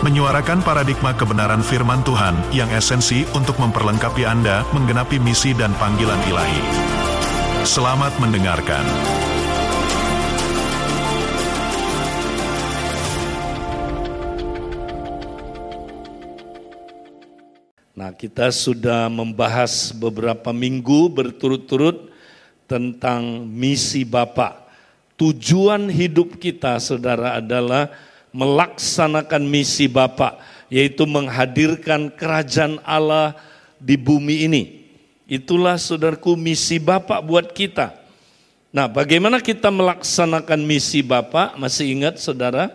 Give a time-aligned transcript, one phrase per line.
[0.00, 6.62] menyuarakan paradigma kebenaran firman Tuhan yang esensi untuk memperlengkapi Anda menggenapi misi dan panggilan ilahi.
[7.68, 8.80] Selamat mendengarkan.
[17.92, 22.08] Nah, kita sudah membahas beberapa minggu berturut-turut
[22.64, 24.64] tentang misi Bapak.
[25.20, 27.92] Tujuan hidup kita, saudara, adalah
[28.30, 30.38] melaksanakan misi Bapa,
[30.70, 33.34] yaitu menghadirkan kerajaan Allah
[33.78, 34.62] di bumi ini.
[35.30, 37.94] Itulah saudaraku misi Bapak buat kita.
[38.70, 41.58] Nah, bagaimana kita melaksanakan misi Bapak?
[41.58, 42.70] Masih ingat saudara?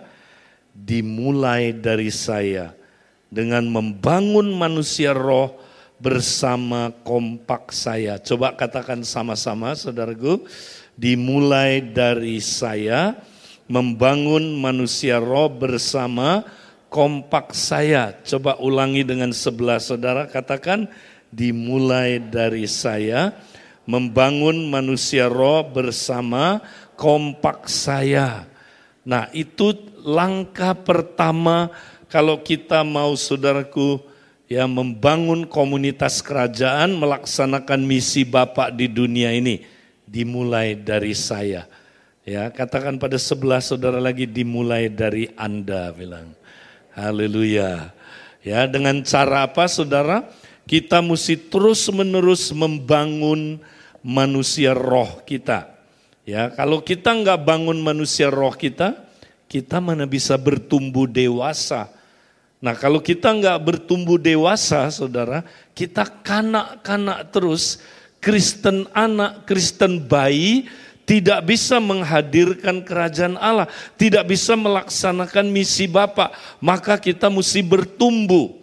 [0.76, 2.76] Dimulai dari saya
[3.32, 5.56] dengan membangun manusia roh
[6.00, 8.20] bersama kompak saya.
[8.20, 10.44] Coba katakan sama-sama saudaraku,
[11.00, 13.16] dimulai dari saya
[13.66, 16.46] membangun manusia roh bersama
[16.90, 18.14] kompak saya.
[18.24, 20.88] Coba ulangi dengan sebelah saudara, katakan
[21.34, 23.36] dimulai dari saya
[23.86, 26.62] membangun manusia roh bersama
[26.98, 28.50] kompak saya.
[29.06, 31.70] Nah itu langkah pertama
[32.10, 34.02] kalau kita mau saudaraku
[34.50, 39.62] ya membangun komunitas kerajaan melaksanakan misi Bapak di dunia ini
[40.06, 41.70] dimulai dari saya.
[42.26, 46.34] Ya, katakan pada sebelah saudara lagi dimulai dari Anda bilang.
[46.98, 47.94] Haleluya.
[48.42, 50.26] Ya, dengan cara apa saudara?
[50.66, 53.62] Kita mesti terus-menerus membangun
[54.02, 55.70] manusia roh kita.
[56.26, 59.06] Ya, kalau kita nggak bangun manusia roh kita,
[59.46, 61.94] kita mana bisa bertumbuh dewasa.
[62.58, 65.46] Nah, kalau kita nggak bertumbuh dewasa, saudara,
[65.78, 67.78] kita kanak-kanak terus,
[68.18, 70.66] Kristen anak, Kristen bayi,
[71.06, 78.58] tidak bisa menghadirkan kerajaan Allah, tidak bisa melaksanakan misi Bapa, maka kita mesti bertumbuh.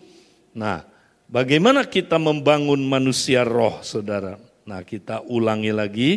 [0.51, 0.83] Nah,
[1.31, 4.37] bagaimana kita membangun manusia roh, Saudara?
[4.67, 6.11] Nah, kita ulangi lagi.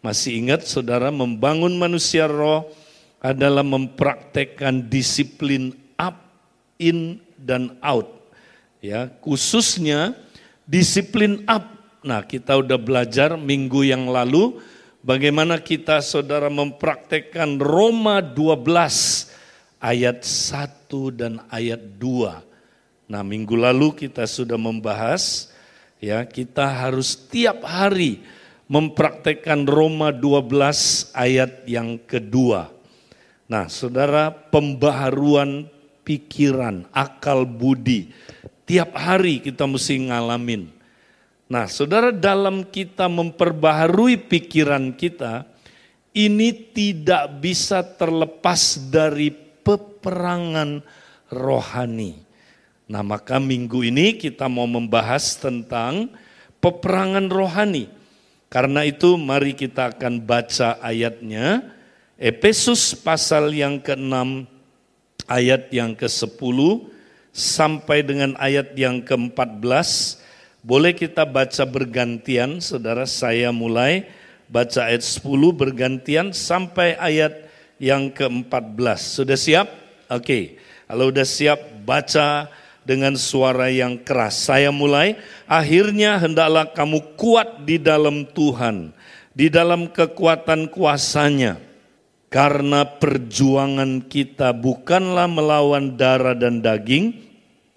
[0.00, 2.64] Masih ingat Saudara membangun manusia roh
[3.20, 6.16] adalah mempraktekkan disiplin up,
[6.80, 8.08] in dan out.
[8.80, 10.16] Ya, khususnya
[10.64, 11.66] disiplin up.
[12.00, 14.62] Nah, kita udah belajar minggu yang lalu
[14.98, 19.30] Bagaimana kita saudara mempraktekkan Roma 12
[19.78, 23.06] ayat 1 dan ayat 2.
[23.06, 25.54] Nah minggu lalu kita sudah membahas
[26.02, 28.26] ya kita harus tiap hari
[28.66, 32.66] mempraktekkan Roma 12 ayat yang kedua.
[33.46, 35.70] Nah saudara pembaharuan
[36.02, 38.10] pikiran, akal budi.
[38.66, 40.77] Tiap hari kita mesti ngalamin
[41.48, 45.48] Nah, saudara, dalam kita memperbaharui pikiran kita,
[46.12, 49.32] ini tidak bisa terlepas dari
[49.64, 50.84] peperangan
[51.32, 52.20] rohani.
[52.84, 56.12] Nah, maka minggu ini kita mau membahas tentang
[56.60, 57.88] peperangan rohani.
[58.52, 61.64] Karena itu, mari kita akan baca ayatnya.
[62.20, 64.44] Efesus pasal yang ke-6,
[65.24, 66.58] ayat yang ke-10
[67.32, 70.27] sampai dengan ayat yang ke-14
[70.68, 74.04] boleh kita baca bergantian, saudara saya mulai
[74.52, 75.24] baca ayat 10
[75.56, 77.48] bergantian sampai ayat
[77.80, 79.00] yang ke-14.
[79.00, 79.72] Sudah siap?
[80.12, 80.44] Oke, okay.
[80.84, 82.52] kalau sudah siap baca
[82.84, 84.44] dengan suara yang keras.
[84.44, 85.16] Saya mulai,
[85.48, 88.92] akhirnya hendaklah kamu kuat di dalam Tuhan,
[89.32, 91.64] di dalam kekuatan kuasanya.
[92.28, 97.16] Karena perjuangan kita bukanlah melawan darah dan daging,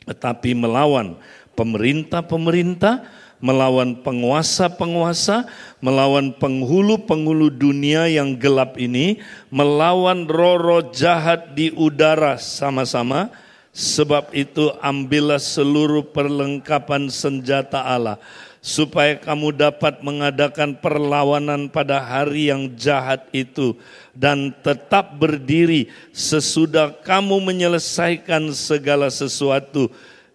[0.04, 1.16] tetapi melawan
[1.62, 3.06] pemerintah-pemerintah,
[3.38, 5.46] melawan penguasa-penguasa,
[5.78, 9.22] melawan penghulu-penghulu dunia yang gelap ini,
[9.54, 13.30] melawan roh-roh jahat di udara sama-sama.
[13.72, 18.20] Sebab itu ambillah seluruh perlengkapan senjata Allah
[18.62, 23.74] supaya kamu dapat mengadakan perlawanan pada hari yang jahat itu
[24.14, 29.90] dan tetap berdiri sesudah kamu menyelesaikan segala sesuatu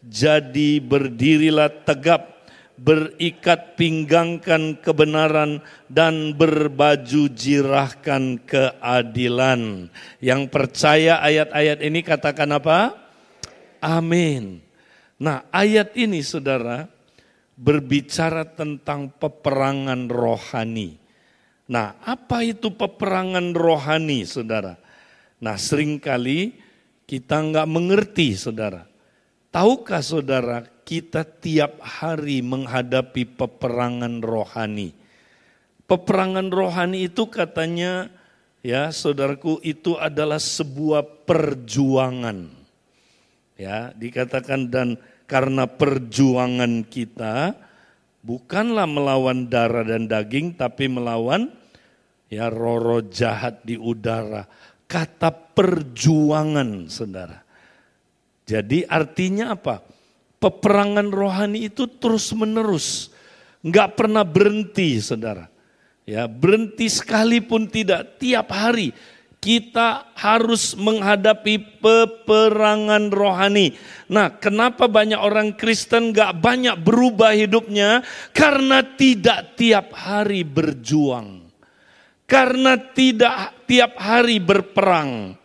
[0.07, 2.47] jadi berdirilah tegap,
[2.79, 5.61] berikat pinggangkan kebenaran
[5.91, 9.91] dan berbaju jirahkan keadilan.
[10.23, 12.95] Yang percaya ayat-ayat ini katakan apa?
[13.83, 14.63] Amin.
[15.19, 16.87] Nah ayat ini saudara
[17.57, 21.01] berbicara tentang peperangan rohani.
[21.67, 24.79] Nah, apa itu peperangan rohani, saudara?
[25.43, 26.55] Nah, sering kali
[27.09, 28.87] kita nggak mengerti, saudara.
[29.57, 34.93] Tahukah saudara, kita tiap hari menghadapi peperangan rohani.
[35.89, 38.13] Peperangan rohani itu katanya,
[38.61, 42.53] ya saudaraku, itu adalah sebuah perjuangan.
[43.57, 47.57] Ya, dikatakan dan karena perjuangan kita
[48.21, 51.49] bukanlah melawan darah dan daging tapi melawan
[52.29, 54.45] ya roro jahat di udara.
[54.85, 57.46] Kata perjuangan, Saudara.
[58.47, 59.83] Jadi artinya apa?
[60.39, 63.11] Peperangan rohani itu terus-menerus,
[63.67, 65.51] nggak pernah berhenti, Saudara.
[66.07, 68.95] Ya, berhenti sekalipun tidak tiap hari
[69.47, 73.79] kita harus menghadapi peperangan rohani.
[74.11, 78.03] Nah, kenapa banyak orang Kristen gak banyak berubah hidupnya?
[78.35, 81.47] Karena tidak tiap hari berjuang.
[82.27, 85.39] Karena tidak tiap hari berperang.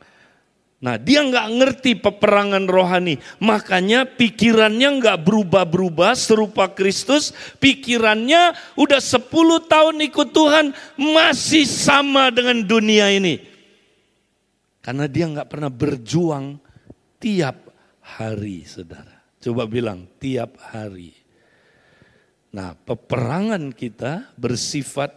[0.81, 3.22] Nah dia nggak ngerti peperangan rohani.
[3.38, 7.30] Makanya pikirannya nggak berubah-berubah serupa Kristus.
[7.62, 9.30] Pikirannya udah 10
[9.69, 13.38] tahun ikut Tuhan masih sama dengan dunia ini.
[14.81, 16.57] Karena dia nggak pernah berjuang
[17.22, 17.69] tiap
[18.01, 19.22] hari, saudara.
[19.38, 21.13] Coba bilang tiap hari.
[22.57, 25.13] Nah, peperangan kita bersifat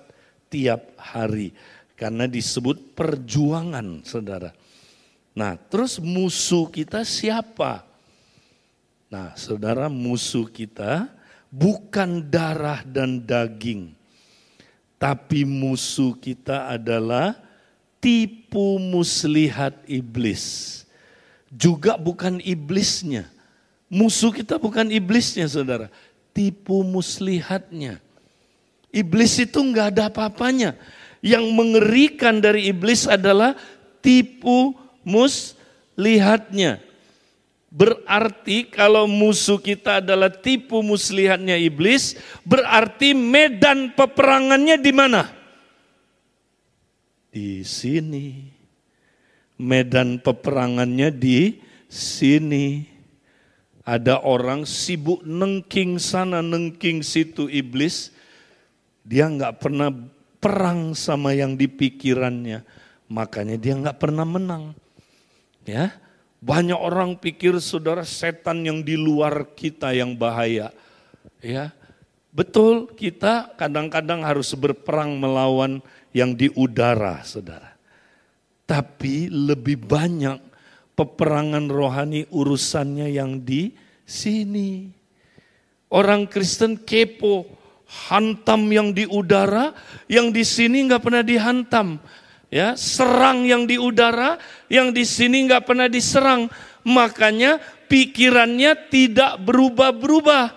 [0.52, 1.56] tiap hari.
[1.96, 4.52] Karena disebut perjuangan, saudara.
[5.34, 7.82] Nah, terus musuh kita siapa?
[9.10, 11.10] Nah, saudara, musuh kita
[11.50, 13.90] bukan darah dan daging.
[14.94, 17.34] Tapi musuh kita adalah
[17.98, 20.86] tipu muslihat iblis.
[21.50, 23.26] Juga bukan iblisnya.
[23.90, 25.90] Musuh kita bukan iblisnya saudara.
[26.31, 27.98] Tipu muslihatnya.
[28.94, 30.78] Iblis itu nggak ada apa-apanya.
[31.19, 33.58] Yang mengerikan dari iblis adalah
[33.98, 36.83] tipu muslihatnya.
[37.75, 45.45] Berarti kalau musuh kita adalah tipu muslihatnya iblis, berarti medan peperangannya di mana?
[47.35, 48.55] di sini.
[49.59, 51.59] Medan peperangannya di
[51.91, 52.87] sini.
[53.85, 58.15] Ada orang sibuk nengking sana, nengking situ iblis.
[59.05, 59.93] Dia nggak pernah
[60.39, 62.65] perang sama yang di pikirannya.
[63.11, 64.73] Makanya dia nggak pernah menang.
[65.64, 65.96] Ya,
[66.44, 70.69] banyak orang pikir saudara setan yang di luar kita yang bahaya.
[71.40, 71.72] Ya,
[72.32, 75.81] betul kita kadang-kadang harus berperang melawan
[76.12, 77.72] yang di udara, saudara.
[78.69, 80.40] Tapi lebih banyak
[80.93, 83.72] peperangan rohani urusannya yang di
[84.05, 84.88] sini.
[85.88, 87.49] Orang Kristen kepo,
[88.08, 89.72] hantam yang di udara,
[90.10, 92.00] yang di sini nggak pernah dihantam.
[92.55, 94.39] Ya, serang yang di udara,
[94.71, 96.47] yang di sini nggak pernah diserang.
[96.87, 97.59] Makanya
[97.91, 100.55] pikirannya tidak berubah-berubah.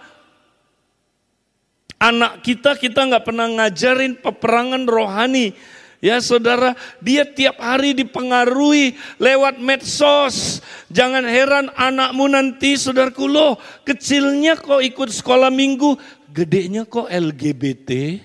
[1.97, 5.57] Anak kita kita nggak pernah ngajarin peperangan rohani.
[5.97, 10.61] Ya saudara, dia tiap hari dipengaruhi lewat medsos.
[10.93, 15.97] Jangan heran anakmu nanti saudaraku loh kecilnya kok ikut sekolah minggu,
[16.29, 18.21] gedenya kok LGBT.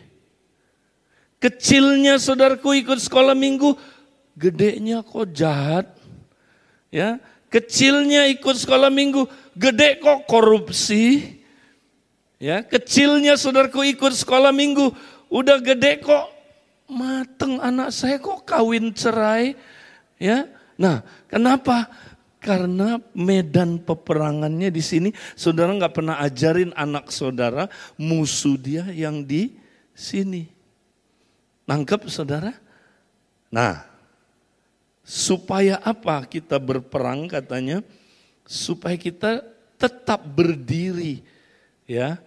[1.42, 3.74] Kecilnya saudaraku ikut sekolah minggu,
[4.38, 5.90] gedenya kok jahat.
[6.94, 7.18] Ya,
[7.50, 9.26] kecilnya ikut sekolah minggu,
[9.58, 11.34] gede kok korupsi.
[12.38, 14.94] Ya, kecilnya saudaraku ikut sekolah minggu,
[15.34, 16.30] udah gede kok
[16.86, 19.58] mateng anak saya kok kawin cerai.
[20.22, 20.46] Ya.
[20.78, 21.90] Nah, kenapa?
[22.38, 27.66] Karena medan peperangannya di sini, saudara nggak pernah ajarin anak saudara
[27.98, 29.58] musuh dia yang di
[29.90, 30.61] sini.
[31.66, 32.54] Nangkep saudara?
[33.52, 33.84] Nah,
[35.06, 37.84] supaya apa kita berperang katanya?
[38.46, 39.44] Supaya kita
[39.78, 41.22] tetap berdiri
[41.86, 42.18] ya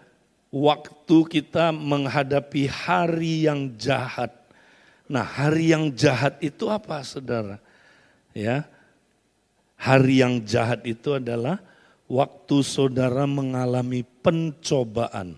[0.55, 4.31] waktu kita menghadapi hari yang jahat.
[5.05, 7.59] Nah, hari yang jahat itu apa, Saudara?
[8.31, 8.65] Ya.
[9.75, 11.59] Hari yang jahat itu adalah
[12.07, 15.37] waktu saudara mengalami pencobaan.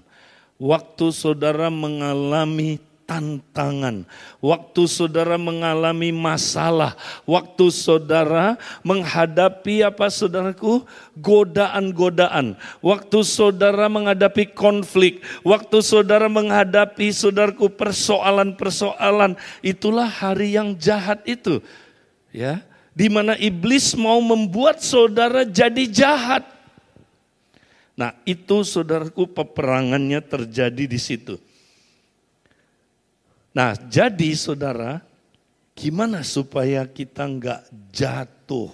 [0.61, 2.77] Waktu saudara mengalami
[3.07, 4.03] tantangan,
[4.43, 10.83] waktu saudara mengalami masalah, waktu saudara menghadapi apa saudaraku?
[11.17, 19.33] godaan-godaan, waktu saudara menghadapi konflik, waktu saudara menghadapi saudaraku persoalan-persoalan,
[19.65, 21.63] itulah hari yang jahat itu.
[22.29, 22.61] Ya,
[22.93, 26.45] di mana iblis mau membuat saudara jadi jahat.
[27.97, 31.41] Nah itu saudaraku peperangannya terjadi di situ.
[33.57, 35.01] Nah jadi saudara,
[35.73, 38.69] gimana supaya kita nggak jatuh,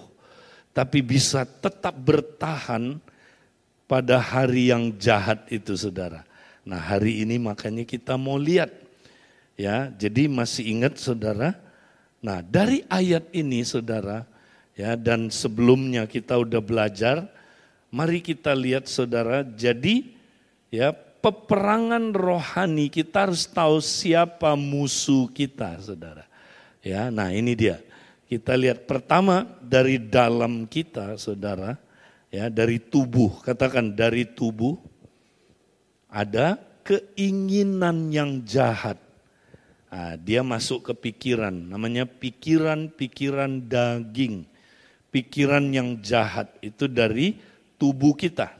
[0.76, 3.00] tapi bisa tetap bertahan
[3.88, 6.28] pada hari yang jahat itu saudara.
[6.68, 8.68] Nah hari ini makanya kita mau lihat
[9.56, 11.56] ya, jadi masih ingat saudara.
[12.20, 14.28] Nah dari ayat ini saudara,
[14.76, 17.24] ya dan sebelumnya kita udah belajar
[17.94, 20.02] Mari kita lihat saudara, jadi
[20.66, 20.90] ya
[21.24, 26.28] peperangan rohani kita harus tahu siapa musuh kita saudara.
[26.84, 27.80] Ya, nah ini dia.
[28.28, 31.80] Kita lihat pertama dari dalam kita saudara,
[32.28, 34.76] ya dari tubuh, katakan dari tubuh
[36.12, 39.00] ada keinginan yang jahat.
[39.88, 44.44] Nah, dia masuk ke pikiran, namanya pikiran-pikiran daging.
[45.08, 47.38] Pikiran yang jahat itu dari
[47.80, 48.50] tubuh kita.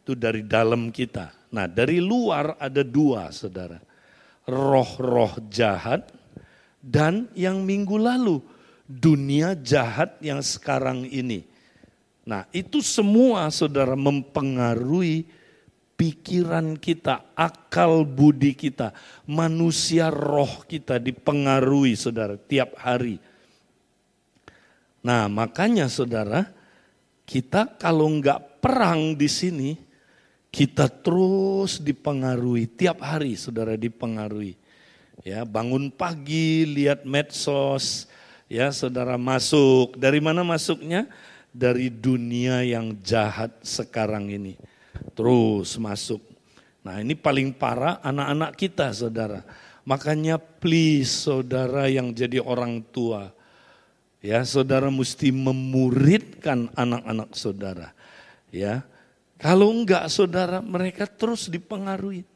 [0.00, 1.37] Itu dari dalam kita.
[1.52, 3.80] Nah dari luar ada dua saudara.
[4.48, 6.08] Roh-roh jahat
[6.80, 8.40] dan yang minggu lalu.
[8.88, 11.44] Dunia jahat yang sekarang ini.
[12.24, 15.28] Nah itu semua saudara mempengaruhi
[15.98, 18.94] pikiran kita, akal budi kita,
[19.26, 23.18] manusia roh kita dipengaruhi saudara tiap hari.
[25.02, 26.46] Nah makanya saudara
[27.26, 29.70] kita kalau nggak perang di sini,
[30.58, 34.58] kita terus dipengaruhi tiap hari, saudara dipengaruhi.
[35.22, 38.10] Ya, bangun pagi lihat medsos,
[38.50, 39.94] ya saudara masuk.
[39.94, 41.06] Dari mana masuknya?
[41.54, 44.58] Dari dunia yang jahat sekarang ini.
[45.14, 46.18] Terus masuk.
[46.82, 49.46] Nah ini paling parah anak-anak kita saudara.
[49.86, 53.38] Makanya please saudara yang jadi orang tua
[54.18, 57.94] Ya, saudara mesti memuridkan anak-anak saudara.
[58.50, 58.82] Ya.
[59.38, 62.26] Kalau enggak saudara, mereka terus dipengaruhi.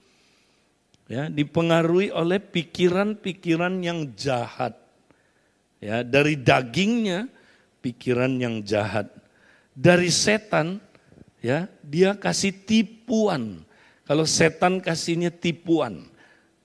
[1.11, 4.79] Ya, dipengaruhi oleh pikiran-pikiran yang jahat.
[5.83, 7.27] Ya, dari dagingnya
[7.83, 9.11] pikiran yang jahat.
[9.75, 10.79] Dari setan
[11.43, 13.67] ya, dia kasih tipuan.
[14.07, 16.07] Kalau setan kasihnya tipuan.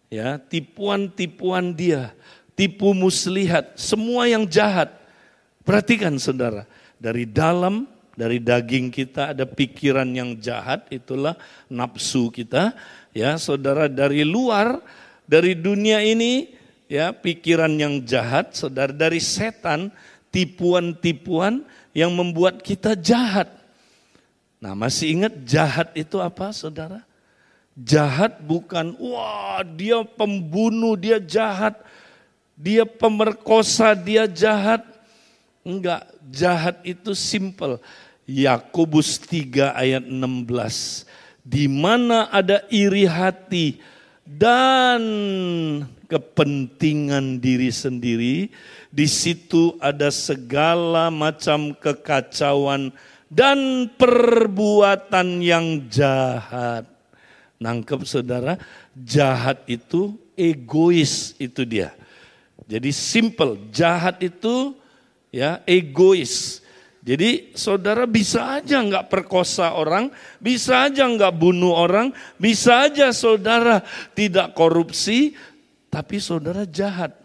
[0.07, 2.15] Ya, tipuan-tipuan dia,
[2.55, 4.97] tipu muslihat, semua yang jahat
[5.67, 6.63] Perhatikan saudara,
[6.95, 11.37] dari dalam, dari daging kita ada pikiran yang jahat, itulah
[11.69, 12.73] nafsu kita.
[13.13, 14.81] Ya saudara dari luar,
[15.29, 16.49] dari dunia ini,
[16.89, 19.93] ya pikiran yang jahat, saudara dari setan,
[20.33, 21.61] tipuan-tipuan
[21.93, 23.53] yang membuat kita jahat.
[24.57, 27.05] Nah masih ingat jahat itu apa saudara?
[27.77, 31.77] Jahat bukan, wah dia pembunuh, dia jahat.
[32.57, 34.81] Dia pemerkosa, dia jahat
[35.67, 37.83] Enggak, jahat itu simple.
[38.27, 41.07] Yakobus 3 ayat 16.
[41.47, 43.79] Di mana ada iri hati
[44.27, 44.99] dan
[46.11, 48.51] kepentingan diri sendiri,
[48.91, 52.91] di situ ada segala macam kekacauan
[53.31, 56.83] dan perbuatan yang jahat.
[57.57, 58.59] Nangkep saudara,
[58.93, 61.95] jahat itu egois itu dia.
[62.67, 64.75] Jadi simple, jahat itu
[65.31, 66.61] ya egois.
[67.07, 70.11] Jadi saudara bisa aja nggak perkosa orang,
[70.43, 73.79] bisa aja nggak bunuh orang, bisa aja saudara
[74.11, 75.31] tidak korupsi,
[75.87, 77.15] tapi saudara jahat.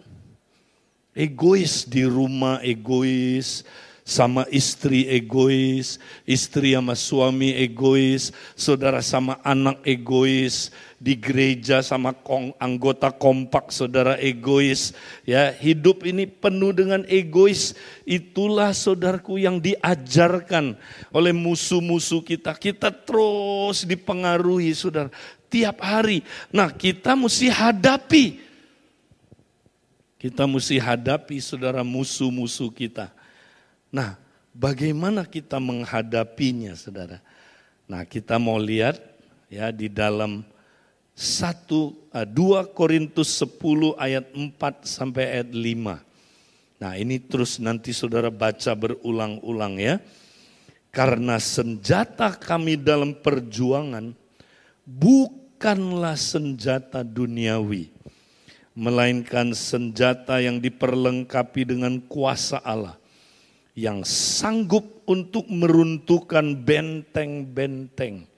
[1.10, 3.66] Egois di rumah, egois
[4.02, 12.54] sama istri egois, istri sama suami egois, saudara sama anak egois, di gereja sama kong,
[12.58, 14.90] anggota kompak saudara egois.
[15.22, 17.78] Ya, hidup ini penuh dengan egois.
[18.02, 20.74] Itulah saudaraku yang diajarkan
[21.14, 22.54] oleh musuh-musuh kita.
[22.58, 25.10] Kita terus dipengaruhi saudara
[25.46, 26.26] tiap hari.
[26.50, 28.50] Nah, kita mesti hadapi.
[30.18, 33.21] Kita mesti hadapi saudara musuh-musuh kita
[33.92, 34.16] Nah,
[34.56, 37.20] bagaimana kita menghadapinya, saudara?
[37.84, 38.96] Nah, kita mau lihat
[39.52, 40.40] ya di dalam
[41.12, 41.68] 1
[42.08, 46.00] 2 eh, Korintus 10 ayat 4 sampai ayat 5.
[46.80, 50.00] Nah, ini terus nanti saudara baca berulang-ulang ya.
[50.88, 54.12] Karena senjata kami dalam perjuangan
[54.88, 57.92] bukanlah senjata duniawi,
[58.72, 63.01] melainkan senjata yang diperlengkapi dengan kuasa Allah
[63.72, 68.28] yang sanggup untuk meruntuhkan benteng-benteng.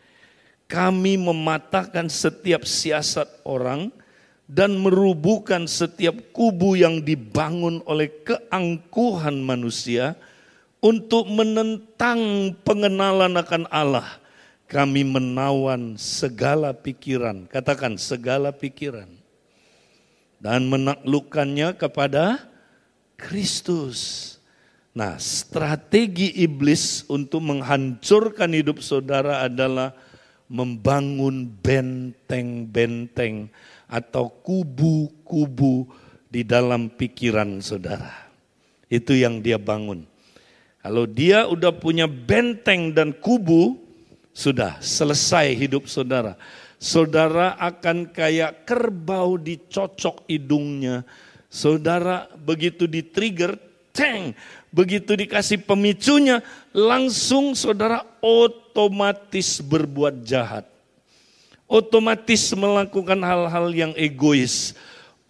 [0.64, 3.92] Kami mematahkan setiap siasat orang
[4.48, 10.16] dan merubuhkan setiap kubu yang dibangun oleh keangkuhan manusia
[10.84, 14.24] untuk menentang pengenalan akan Allah
[14.64, 19.06] kami menawan segala pikiran, katakan segala pikiran,
[20.40, 22.42] dan menaklukkannya kepada
[23.14, 24.33] Kristus.
[24.94, 29.90] Nah, strategi iblis untuk menghancurkan hidup saudara adalah
[30.46, 33.50] membangun benteng-benteng
[33.90, 35.90] atau kubu-kubu
[36.30, 38.30] di dalam pikiran saudara.
[38.86, 40.06] Itu yang dia bangun.
[40.78, 43.74] Kalau dia udah punya benteng dan kubu,
[44.30, 46.38] sudah selesai hidup saudara.
[46.78, 51.02] Saudara akan kayak kerbau dicocok hidungnya.
[51.48, 53.56] Saudara begitu di-trigger,
[53.94, 54.34] ceng,
[54.74, 56.42] begitu dikasih pemicunya,
[56.74, 60.66] langsung saudara otomatis berbuat jahat.
[61.70, 64.74] Otomatis melakukan hal-hal yang egois.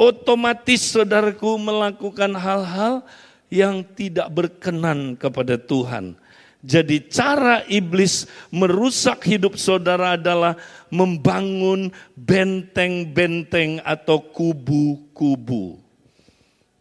[0.01, 3.05] Otomatis saudaraku melakukan hal-hal
[3.53, 6.17] yang tidak berkenan kepada Tuhan
[6.65, 10.57] jadi cara iblis merusak hidup saudara adalah
[10.89, 15.84] membangun benteng-benteng atau kubu-kubu.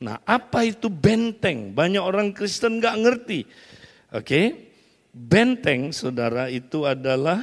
[0.03, 1.72] Nah apa itu benteng?
[1.72, 3.39] Banyak orang Kristen nggak ngerti.
[4.12, 4.45] Oke, okay?
[5.15, 7.41] benteng saudara itu adalah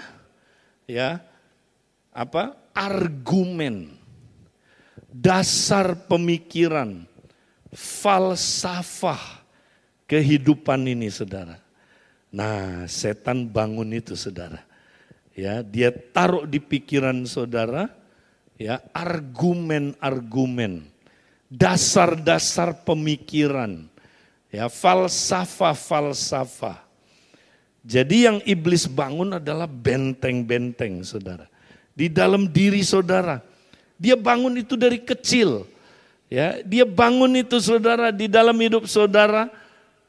[0.85, 1.25] ya
[2.13, 3.97] apa argumen,
[5.11, 7.09] dasar pemikiran,
[7.75, 9.43] falsafah
[10.11, 11.59] kehidupan ini saudara.
[12.31, 14.63] Nah, setan bangun itu saudara.
[15.35, 17.91] Ya, dia taruh di pikiran saudara
[18.59, 20.87] ya argumen-argumen,
[21.51, 23.91] dasar-dasar pemikiran,
[24.55, 26.79] ya falsafah-falsafah.
[27.83, 31.51] Jadi yang iblis bangun adalah benteng-benteng saudara.
[31.91, 33.43] Di dalam diri saudara.
[34.01, 35.67] Dia bangun itu dari kecil.
[36.31, 39.51] Ya, dia bangun itu saudara di dalam hidup saudara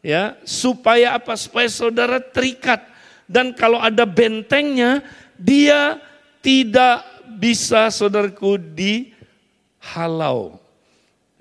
[0.06, 2.86] ya supaya apa supaya saudara terikat
[3.26, 5.02] dan kalau ada bentengnya
[5.34, 5.98] dia
[6.46, 7.02] tidak
[7.38, 10.62] bisa saudaraku dihalau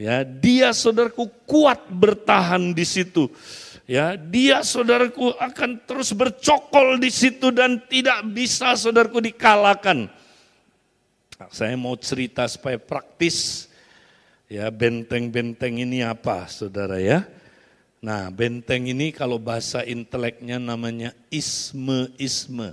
[0.01, 3.29] ya dia saudaraku kuat bertahan di situ
[3.85, 10.09] ya dia saudaraku akan terus bercokol di situ dan tidak bisa saudaraku dikalahkan
[11.53, 13.69] saya mau cerita supaya praktis
[14.49, 17.29] ya benteng-benteng ini apa saudara ya
[18.01, 22.73] Nah, benteng ini kalau bahasa inteleknya namanya isme-isme.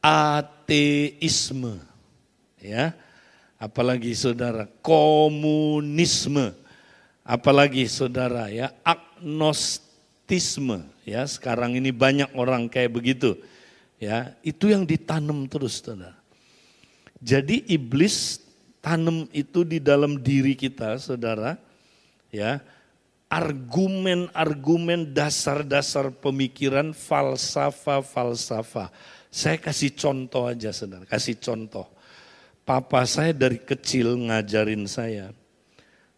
[0.00, 1.76] Ateisme.
[2.56, 2.96] Ya.
[3.62, 6.50] Apalagi saudara, komunisme.
[7.22, 10.82] Apalagi saudara ya, agnostisme.
[11.06, 13.38] Ya, sekarang ini banyak orang kayak begitu.
[14.02, 16.18] Ya, itu yang ditanam terus saudara.
[17.22, 18.42] Jadi iblis
[18.82, 21.54] tanam itu di dalam diri kita, saudara.
[22.34, 22.58] Ya,
[23.30, 28.90] argumen-argumen dasar-dasar pemikiran falsafah-falsafah.
[29.30, 32.01] Saya kasih contoh aja saudara, kasih contoh.
[32.62, 35.34] Papa saya dari kecil ngajarin saya,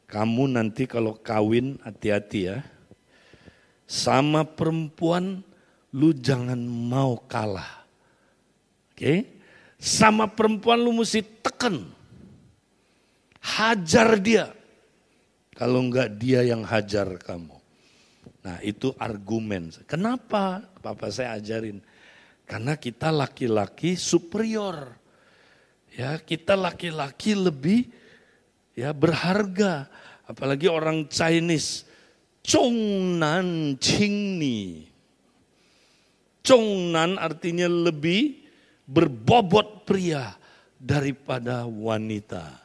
[0.05, 2.59] kamu nanti kalau kawin hati-hati ya.
[3.85, 5.45] Sama perempuan
[5.93, 7.85] lu jangan mau kalah.
[8.93, 9.25] Oke?
[9.81, 11.89] Sama perempuan lu mesti tekan.
[13.45, 14.49] Hajar dia
[15.55, 17.55] kalau enggak dia yang hajar kamu.
[18.45, 19.71] Nah itu argumen.
[19.87, 21.81] Kenapa Papa saya ajarin?
[22.45, 25.04] Karena kita laki-laki superior.
[25.95, 27.87] Ya kita laki-laki lebih
[28.75, 29.87] ya berharga.
[30.27, 31.87] Apalagi orang Chinese.
[32.45, 34.91] Chongnan Qingni.
[36.45, 38.45] Chongnan artinya lebih
[38.85, 40.37] berbobot pria
[40.77, 42.61] daripada wanita.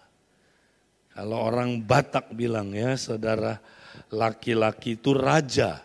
[1.16, 3.60] Kalau orang Batak bilang ya, saudara
[4.12, 5.80] laki-laki itu raja.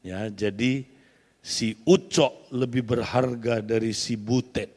[0.00, 0.88] Ya, jadi
[1.44, 4.72] si Ucok lebih berharga dari si Butet.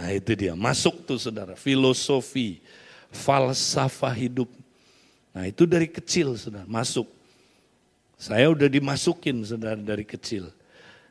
[0.00, 2.64] Nah itu dia, masuk tuh saudara, filosofi,
[3.12, 4.48] falsafah hidup.
[5.36, 7.04] Nah itu dari kecil saudara, masuk.
[8.16, 10.48] Saya udah dimasukin saudara dari kecil.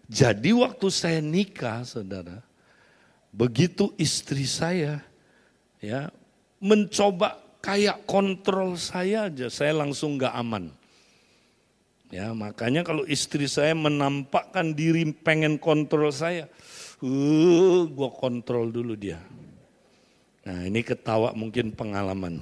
[0.10, 2.42] Jadi waktu saya nikah saudara,
[3.30, 5.06] begitu istri saya
[5.78, 6.10] ya
[6.58, 10.74] mencoba kayak kontrol saya aja, saya langsung gak aman.
[12.10, 16.50] Ya, makanya kalau istri saya menampakkan diri pengen kontrol saya,
[17.04, 19.20] uh, gue kontrol dulu dia.
[20.44, 22.42] Nah ini ketawa mungkin pengalaman.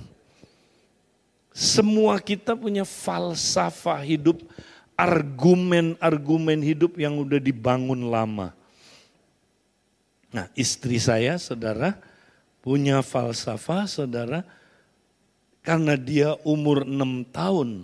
[1.51, 4.45] Semua kita punya falsafah hidup,
[4.93, 8.53] argumen-argumen hidup yang udah dibangun lama.
[10.29, 11.97] Nah istri saya, saudara,
[12.61, 14.45] punya falsafah saudara,
[15.65, 17.83] karena dia umur enam tahun,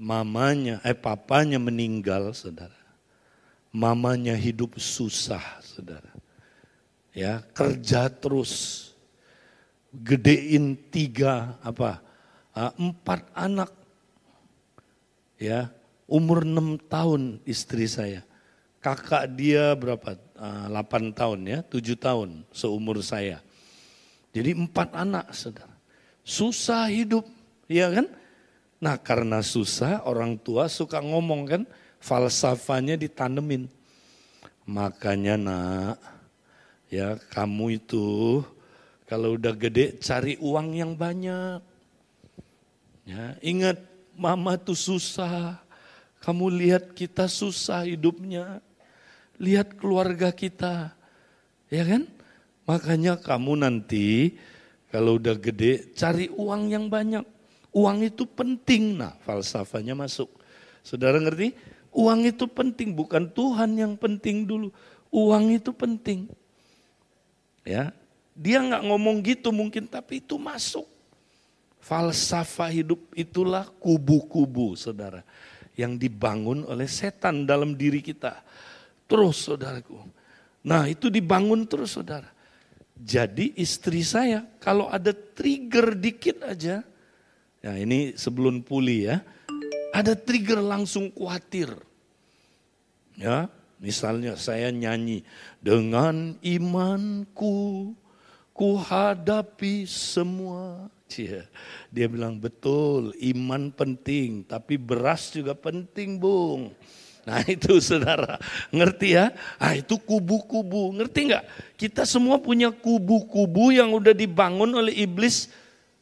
[0.00, 2.79] mamanya, eh papanya meninggal saudara.
[3.70, 6.10] Mamanya hidup susah, saudara.
[7.14, 8.86] Ya, kerja terus.
[9.90, 11.98] Gedein tiga, apa,
[12.54, 13.70] ah, empat anak.
[15.40, 15.74] Ya,
[16.06, 18.22] umur enam tahun istri saya.
[18.78, 20.14] Kakak dia berapa?
[20.38, 23.42] Ah, delapan tahun ya, tujuh tahun seumur saya.
[24.30, 25.74] Jadi empat anak, saudara.
[26.22, 27.26] Susah hidup,
[27.66, 28.06] ya kan?
[28.80, 31.62] Nah karena susah orang tua suka ngomong kan,
[32.00, 33.68] falsafahnya ditanemin.
[34.64, 35.96] Makanya nak,
[36.88, 38.40] ya kamu itu
[39.04, 41.60] kalau udah gede cari uang yang banyak.
[43.04, 43.82] Ya, ingat
[44.16, 45.60] mama tuh susah.
[46.20, 48.60] Kamu lihat kita susah hidupnya.
[49.40, 50.92] Lihat keluarga kita.
[51.72, 52.04] Ya kan?
[52.68, 54.36] Makanya kamu nanti
[54.92, 57.24] kalau udah gede cari uang yang banyak.
[57.74, 59.00] Uang itu penting.
[59.00, 60.28] Nah falsafahnya masuk.
[60.86, 61.56] Saudara ngerti?
[61.90, 64.70] Uang itu penting, bukan Tuhan yang penting dulu.
[65.10, 66.30] Uang itu penting.
[67.66, 67.90] Ya,
[68.32, 70.86] dia nggak ngomong gitu mungkin, tapi itu masuk.
[71.82, 75.26] Falsafah hidup itulah kubu-kubu, saudara,
[75.74, 78.38] yang dibangun oleh setan dalam diri kita.
[79.10, 79.98] Terus, saudaraku.
[80.62, 82.30] Nah, itu dibangun terus, saudara.
[83.00, 86.84] Jadi istri saya kalau ada trigger dikit aja,
[87.64, 89.16] ya ini sebelum pulih ya,
[89.90, 91.70] ada trigger langsung khawatir.
[93.18, 95.26] Ya, misalnya saya nyanyi
[95.60, 97.92] dengan imanku
[98.54, 100.88] ku hadapi semua.
[101.10, 101.42] Cia.
[101.90, 106.70] Dia bilang betul, iman penting, tapi beras juga penting, Bung.
[107.26, 108.38] Nah itu saudara,
[108.70, 109.34] ngerti ya?
[109.58, 111.44] Ah itu kubu-kubu, ngerti nggak?
[111.74, 115.50] Kita semua punya kubu-kubu yang udah dibangun oleh iblis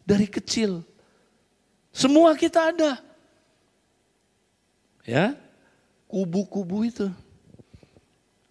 [0.04, 0.84] dari kecil.
[1.90, 3.07] Semua kita ada.
[5.08, 5.32] Ya,
[6.04, 7.08] kubu-kubu itu.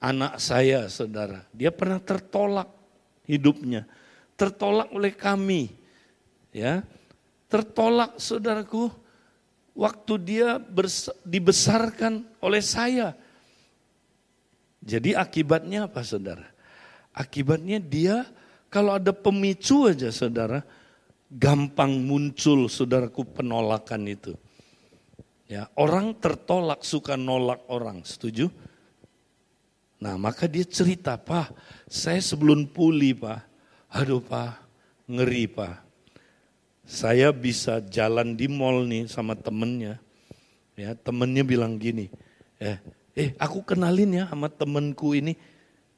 [0.01, 2.65] Anak saya saudara, dia pernah tertolak
[3.29, 3.85] hidupnya.
[4.33, 5.69] Tertolak oleh kami.
[6.49, 6.81] Ya,
[7.45, 8.89] tertolak saudaraku
[9.77, 10.57] waktu dia
[11.21, 13.13] dibesarkan oleh saya.
[14.81, 16.49] Jadi akibatnya apa saudara?
[17.13, 18.25] Akibatnya dia
[18.73, 20.65] kalau ada pemicu aja saudara,
[21.29, 24.33] gampang muncul saudaraku penolakan itu.
[25.47, 28.51] Ya, orang tertolak suka nolak orang, setuju?
[29.97, 31.55] Nah, maka dia cerita, "Pak,
[31.87, 33.41] saya sebelum pulih, Pak.
[33.87, 34.59] Aduh, Pak,
[35.07, 35.87] ngeri, Pak
[36.87, 39.99] saya bisa jalan di mall nih sama temennya.
[40.79, 42.07] Ya, temennya bilang gini,
[42.63, 42.79] eh,
[43.11, 45.35] eh aku kenalin ya sama temenku ini.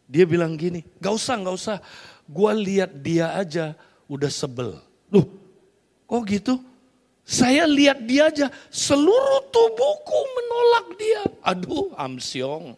[0.10, 1.78] Dia bilang gini, gak usah, gak usah.
[2.26, 3.78] Gua lihat dia aja
[4.10, 4.82] udah sebel.
[5.14, 5.30] Loh,
[6.10, 6.58] kok gitu?
[7.30, 11.22] Saya lihat dia aja, seluruh tubuhku menolak dia.
[11.46, 12.74] Aduh, amsyong.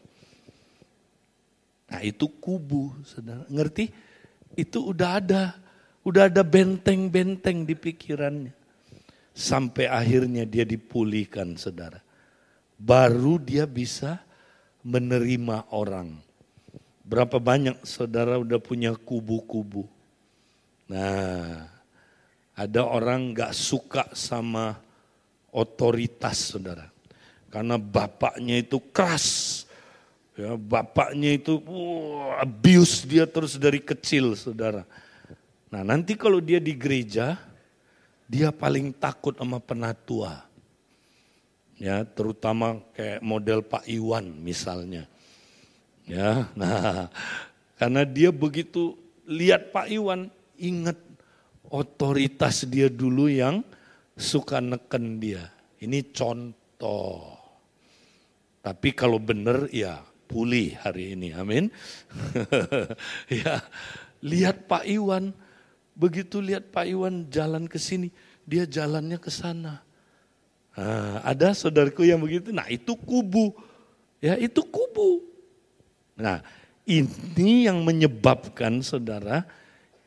[1.88, 3.48] Nah itu kubu, saudara.
[3.48, 3.88] Ngerti?
[4.60, 5.56] Itu udah ada
[6.02, 8.54] Udah ada benteng-benteng di pikirannya.
[9.32, 12.02] Sampai akhirnya dia dipulihkan saudara.
[12.76, 14.18] Baru dia bisa
[14.82, 16.18] menerima orang.
[17.06, 19.86] Berapa banyak saudara udah punya kubu-kubu.
[20.90, 21.70] Nah,
[22.68, 24.78] ada orang gak suka sama
[25.50, 26.88] otoritas saudara.
[27.52, 29.64] Karena bapaknya itu keras.
[30.38, 34.88] Ya, bapaknya itu uh, abuse dia terus dari kecil saudara
[35.72, 37.40] Nah nanti kalau dia di gereja,
[38.28, 40.44] dia paling takut sama penatua.
[41.80, 45.08] Ya, terutama kayak model Pak Iwan misalnya.
[46.04, 47.08] Ya, nah
[47.80, 50.28] karena dia begitu lihat Pak Iwan,
[50.60, 51.00] ingat
[51.72, 53.64] otoritas dia dulu yang
[54.14, 55.48] suka neken dia.
[55.82, 57.40] Ini contoh.
[58.62, 61.72] Tapi kalau benar ya pulih hari ini, amin.
[63.42, 63.58] ya,
[64.22, 65.34] lihat Pak Iwan,
[66.02, 68.10] Begitu lihat Pak Iwan jalan ke sini,
[68.48, 69.84] dia jalannya ke sana.
[70.72, 73.52] Nah, ada saudaraku yang begitu, nah itu kubu.
[74.24, 75.22] Ya itu kubu.
[76.16, 76.40] Nah
[76.88, 79.44] ini yang menyebabkan saudara,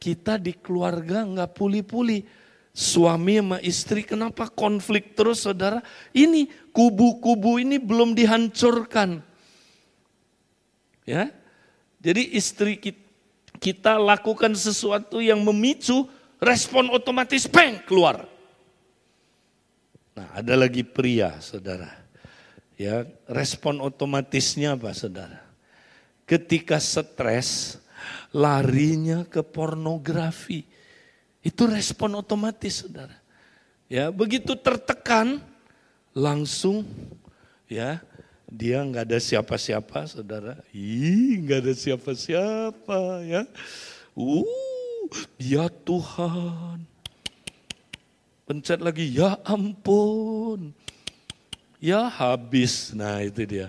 [0.05, 2.45] kita di keluarga nggak pulih-pulih.
[2.75, 5.81] Suami sama istri kenapa konflik terus saudara?
[6.12, 9.23] Ini kubu-kubu ini belum dihancurkan.
[11.07, 11.31] Ya,
[12.03, 13.05] jadi istri kita
[13.64, 16.05] kita lakukan sesuatu yang memicu
[16.43, 18.29] respon otomatis peng keluar.
[20.12, 21.90] Nah, ada lagi pria, Saudara.
[22.77, 25.40] Ya, respon otomatisnya apa, Saudara?
[26.29, 27.81] Ketika stres,
[28.33, 30.64] larinya ke pornografi.
[31.45, 33.17] Itu respon otomatis, Saudara.
[33.85, 35.45] Ya, begitu tertekan
[36.17, 36.88] langsung
[37.69, 38.01] ya
[38.55, 40.62] dia nggak ada siapa-siapa, saudara.
[40.71, 43.43] Ih, nggak ada siapa-siapa ya.
[44.14, 46.87] Uh, ya Tuhan.
[48.47, 50.71] Pencet lagi, ya ampun.
[51.83, 53.69] Ya habis, nah itu dia.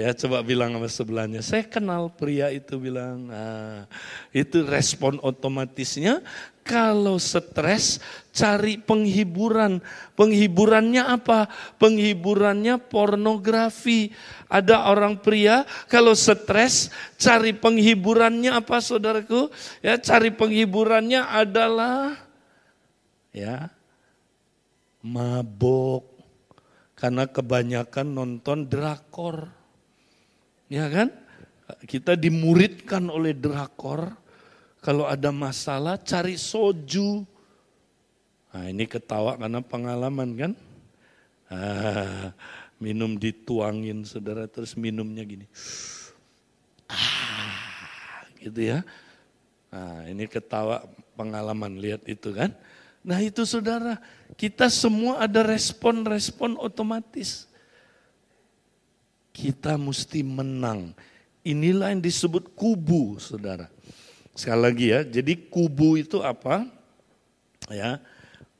[0.00, 3.84] Ya coba bilang sama sebelahnya, saya kenal pria itu bilang, nah,
[4.32, 6.24] itu respon otomatisnya
[6.64, 8.00] kalau stres
[8.32, 9.84] cari penghiburan.
[10.16, 11.52] Penghiburannya apa?
[11.76, 14.08] Penghiburannya pornografi.
[14.48, 16.88] Ada orang pria kalau stres
[17.20, 19.52] cari penghiburannya apa saudaraku?
[19.84, 22.16] Ya cari penghiburannya adalah
[23.36, 23.68] ya
[25.04, 26.08] mabok
[26.96, 29.59] karena kebanyakan nonton drakor.
[30.70, 31.10] Ya kan?
[31.82, 34.14] Kita dimuridkan oleh drakor,
[34.78, 37.26] kalau ada masalah cari soju.
[38.54, 40.52] Nah ini ketawa karena pengalaman kan.
[41.50, 42.30] Ah,
[42.78, 45.46] minum dituangin saudara terus minumnya gini.
[46.86, 48.86] Ah, gitu ya.
[49.74, 50.86] Nah ini ketawa
[51.18, 52.54] pengalaman lihat itu kan.
[53.02, 53.98] Nah itu saudara,
[54.38, 57.49] kita semua ada respon-respon otomatis
[59.40, 60.92] kita mesti menang.
[61.40, 63.72] Inilah yang disebut kubu, saudara.
[64.36, 66.68] Sekali lagi ya, jadi kubu itu apa?
[67.72, 67.96] Ya,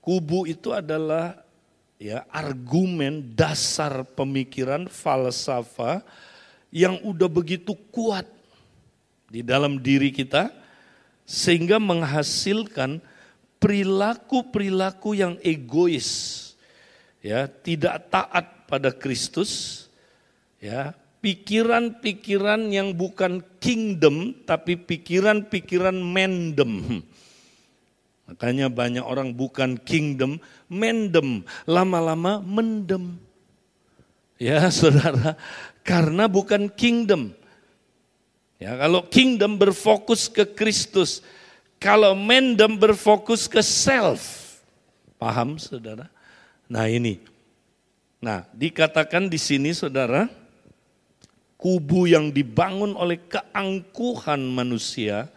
[0.00, 1.44] kubu itu adalah
[2.00, 6.00] ya argumen dasar pemikiran falsafah
[6.72, 8.24] yang udah begitu kuat
[9.28, 10.48] di dalam diri kita
[11.28, 13.04] sehingga menghasilkan
[13.60, 16.40] perilaku-perilaku yang egois
[17.20, 19.84] ya tidak taat pada Kristus
[20.60, 27.04] ya pikiran-pikiran yang bukan kingdom tapi pikiran-pikiran mendem.
[28.30, 30.38] Makanya banyak orang bukan kingdom,
[30.70, 33.18] mendem, lama-lama mendem.
[34.38, 35.34] Ya saudara,
[35.82, 37.34] karena bukan kingdom.
[38.60, 41.24] Ya, kalau kingdom berfokus ke Kristus,
[41.80, 44.46] kalau mendem berfokus ke self.
[45.16, 46.12] Paham saudara?
[46.68, 47.24] Nah ini.
[48.20, 50.28] Nah, dikatakan di sini saudara,
[51.60, 55.28] kubu yang dibangun oleh keangkuhan manusia.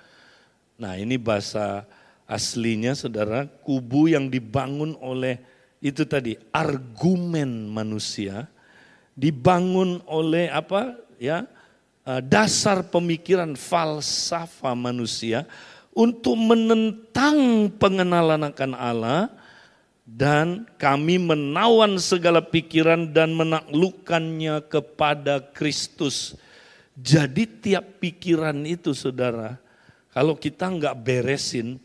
[0.79, 1.83] Nah ini bahasa
[2.23, 5.37] aslinya saudara, kubu yang dibangun oleh
[5.83, 8.47] itu tadi argumen manusia,
[9.19, 11.43] dibangun oleh apa ya
[12.07, 15.43] eh, dasar pemikiran falsafah manusia
[15.91, 19.27] untuk menentang pengenalan akan Allah
[20.03, 26.35] dan kami menawan segala pikiran dan menaklukkannya kepada Kristus.
[26.93, 29.57] Jadi tiap pikiran itu saudara,
[30.11, 31.79] kalau kita nggak beresin,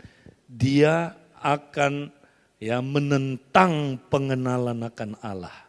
[0.50, 2.10] dia akan
[2.58, 5.67] ya menentang pengenalan akan Allah.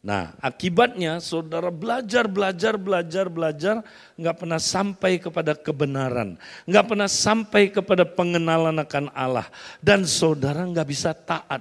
[0.00, 3.76] Nah, akibatnya saudara belajar, belajar, belajar, belajar,
[4.16, 9.44] nggak pernah sampai kepada kebenaran, nggak pernah sampai kepada pengenalan akan Allah,
[9.84, 11.60] dan saudara nggak bisa taat.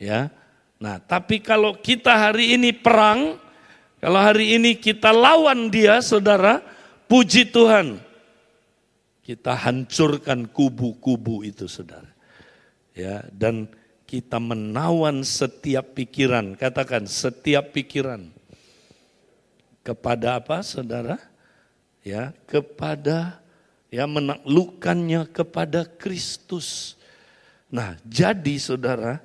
[0.00, 0.32] Ya,
[0.80, 3.36] nah tapi kalau kita hari ini perang,
[4.00, 6.64] kalau hari ini kita lawan dia, saudara,
[7.04, 8.00] puji Tuhan,
[9.20, 12.08] kita hancurkan kubu-kubu itu, saudara.
[12.96, 13.68] Ya, dan
[14.10, 18.26] kita menawan setiap pikiran, katakan setiap pikiran.
[19.86, 21.14] Kepada apa saudara?
[22.02, 23.38] Ya, kepada
[23.86, 26.98] ya menaklukkannya kepada Kristus.
[27.70, 29.22] Nah, jadi saudara,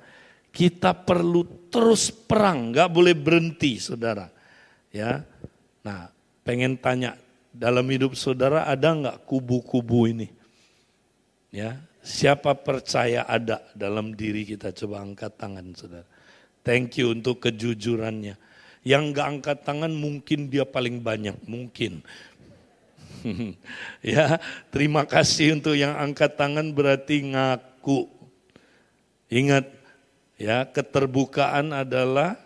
[0.54, 4.30] kita perlu terus perang, nggak boleh berhenti, saudara.
[4.94, 5.26] Ya,
[5.82, 6.14] nah,
[6.46, 7.18] pengen tanya
[7.50, 10.30] dalam hidup saudara ada nggak kubu-kubu ini?
[11.50, 11.74] Ya,
[12.06, 14.70] Siapa percaya ada dalam diri kita?
[14.70, 16.06] Coba angkat tangan saudara.
[16.62, 18.38] Thank you untuk kejujurannya.
[18.86, 22.06] Yang gak angkat tangan mungkin dia paling banyak, mungkin.
[24.06, 24.38] ya,
[24.70, 28.06] terima kasih untuk yang angkat tangan berarti ngaku.
[29.26, 29.66] Ingat,
[30.38, 32.38] ya keterbukaan adalah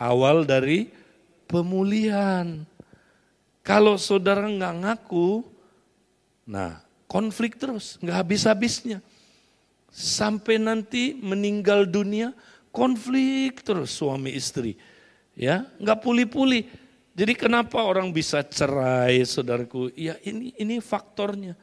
[0.00, 0.88] awal dari
[1.44, 2.64] pemulihan.
[3.60, 5.44] Kalau saudara nggak ngaku,
[6.48, 9.02] nah konflik terus, nggak habis-habisnya.
[9.90, 12.30] Sampai nanti meninggal dunia,
[12.70, 14.78] konflik terus suami istri.
[15.34, 16.70] Ya, nggak pulih-pulih.
[17.18, 19.90] Jadi kenapa orang bisa cerai, saudaraku?
[19.98, 21.58] Ya ini ini faktornya.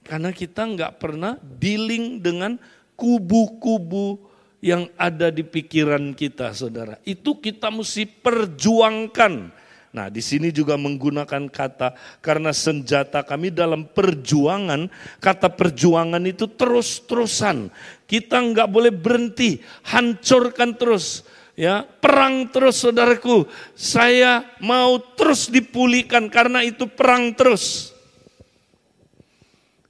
[0.00, 2.56] Karena kita nggak pernah dealing dengan
[2.96, 4.24] kubu-kubu
[4.64, 6.96] yang ada di pikiran kita, saudara.
[7.04, 9.52] Itu kita mesti perjuangkan
[9.96, 14.92] Nah, di sini juga menggunakan kata karena senjata kami dalam perjuangan,
[15.24, 17.72] kata perjuangan itu terus-terusan.
[18.04, 19.56] Kita nggak boleh berhenti,
[19.88, 21.24] hancurkan terus.
[21.56, 23.48] ya perang terus saudaraku.
[23.72, 27.96] Saya mau terus dipulihkan karena itu perang terus.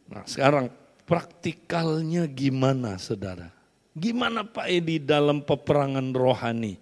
[0.06, 0.70] Nah sekarang
[1.02, 3.50] praktikalnya gimana saudara?
[3.90, 6.78] Gimana Pak Edi dalam peperangan rohani?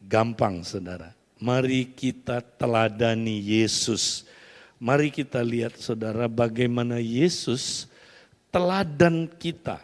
[0.00, 1.19] Gampang saudara.
[1.40, 4.28] Mari kita teladani Yesus.
[4.76, 7.88] Mari kita lihat saudara bagaimana Yesus
[8.52, 9.80] teladan kita.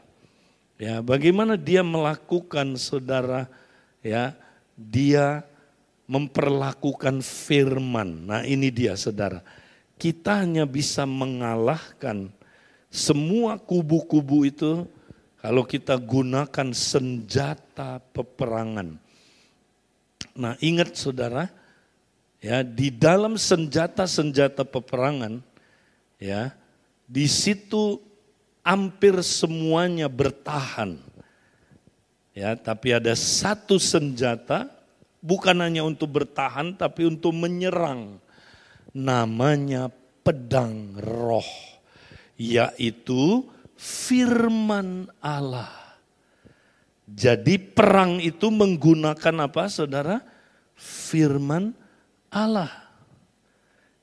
[0.76, 3.48] Ya, bagaimana dia melakukan saudara
[4.04, 4.36] ya,
[4.76, 5.48] dia
[6.04, 8.28] memperlakukan firman.
[8.28, 9.40] Nah, ini dia saudara.
[9.96, 12.28] Kita hanya bisa mengalahkan
[12.92, 14.84] semua kubu-kubu itu
[15.40, 19.05] kalau kita gunakan senjata peperangan.
[20.36, 21.48] Nah, ingat Saudara,
[22.44, 25.40] ya, di dalam senjata-senjata peperangan
[26.20, 26.52] ya,
[27.08, 27.98] di situ
[28.60, 31.00] hampir semuanya bertahan.
[32.36, 34.68] Ya, tapi ada satu senjata
[35.24, 38.20] bukan hanya untuk bertahan tapi untuk menyerang.
[38.92, 39.88] Namanya
[40.20, 41.48] pedang roh,
[42.36, 43.44] yaitu
[43.76, 45.85] firman Allah.
[47.06, 50.22] Jadi perang itu menggunakan apa saudara?
[50.74, 51.72] Firman
[52.28, 52.70] Allah.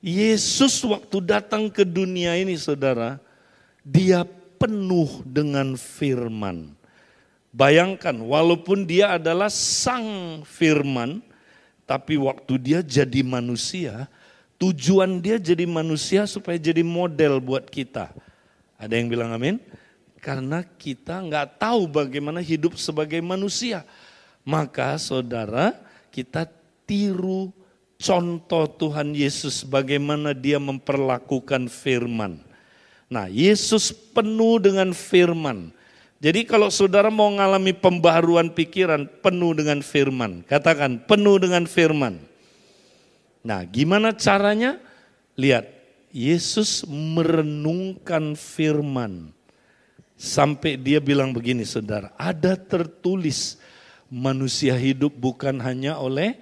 [0.04, 3.20] Yesus waktu datang ke dunia ini saudara,
[3.84, 4.24] dia
[4.60, 6.72] penuh dengan firman.
[7.54, 11.24] Bayangkan walaupun dia adalah sang firman,
[11.84, 14.08] tapi waktu dia jadi manusia,
[14.58, 18.12] tujuan dia jadi manusia supaya jadi model buat kita
[18.84, 19.56] ada yang bilang amin?
[20.24, 23.84] Karena kita nggak tahu bagaimana hidup sebagai manusia.
[24.40, 25.76] Maka saudara,
[26.08, 26.48] kita
[26.88, 27.52] tiru
[28.00, 32.40] contoh Tuhan Yesus bagaimana dia memperlakukan firman.
[33.12, 35.68] Nah, Yesus penuh dengan firman.
[36.24, 40.40] Jadi kalau saudara mau mengalami pembaharuan pikiran, penuh dengan firman.
[40.48, 42.16] Katakan, penuh dengan firman.
[43.44, 44.80] Nah, gimana caranya?
[45.36, 45.68] Lihat,
[46.16, 49.36] Yesus merenungkan firman.
[50.14, 53.58] Sampai dia bilang begini saudara, ada tertulis
[54.06, 56.38] manusia hidup bukan hanya oleh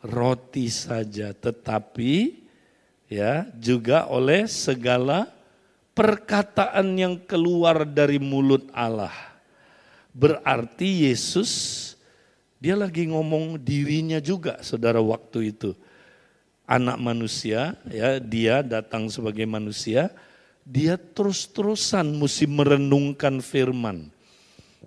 [0.00, 2.40] roti saja, tetapi
[3.12, 5.28] ya juga oleh segala
[5.92, 9.12] perkataan yang keluar dari mulut Allah.
[10.16, 11.50] Berarti Yesus
[12.56, 15.76] dia lagi ngomong dirinya juga saudara waktu itu
[16.70, 20.06] anak manusia, ya dia datang sebagai manusia,
[20.70, 24.06] dia terus-terusan mesti merenungkan firman.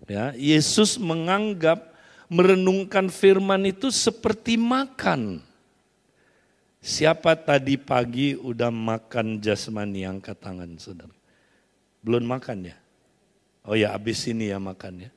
[0.07, 1.91] Ya, Yesus menganggap
[2.31, 5.43] merenungkan firman itu seperti makan.
[6.83, 11.15] Siapa tadi pagi udah makan jasmani angkat tangan saudara?
[12.03, 12.75] Belum makan ya?
[13.63, 15.11] Oh ya habis ini ya makan ya.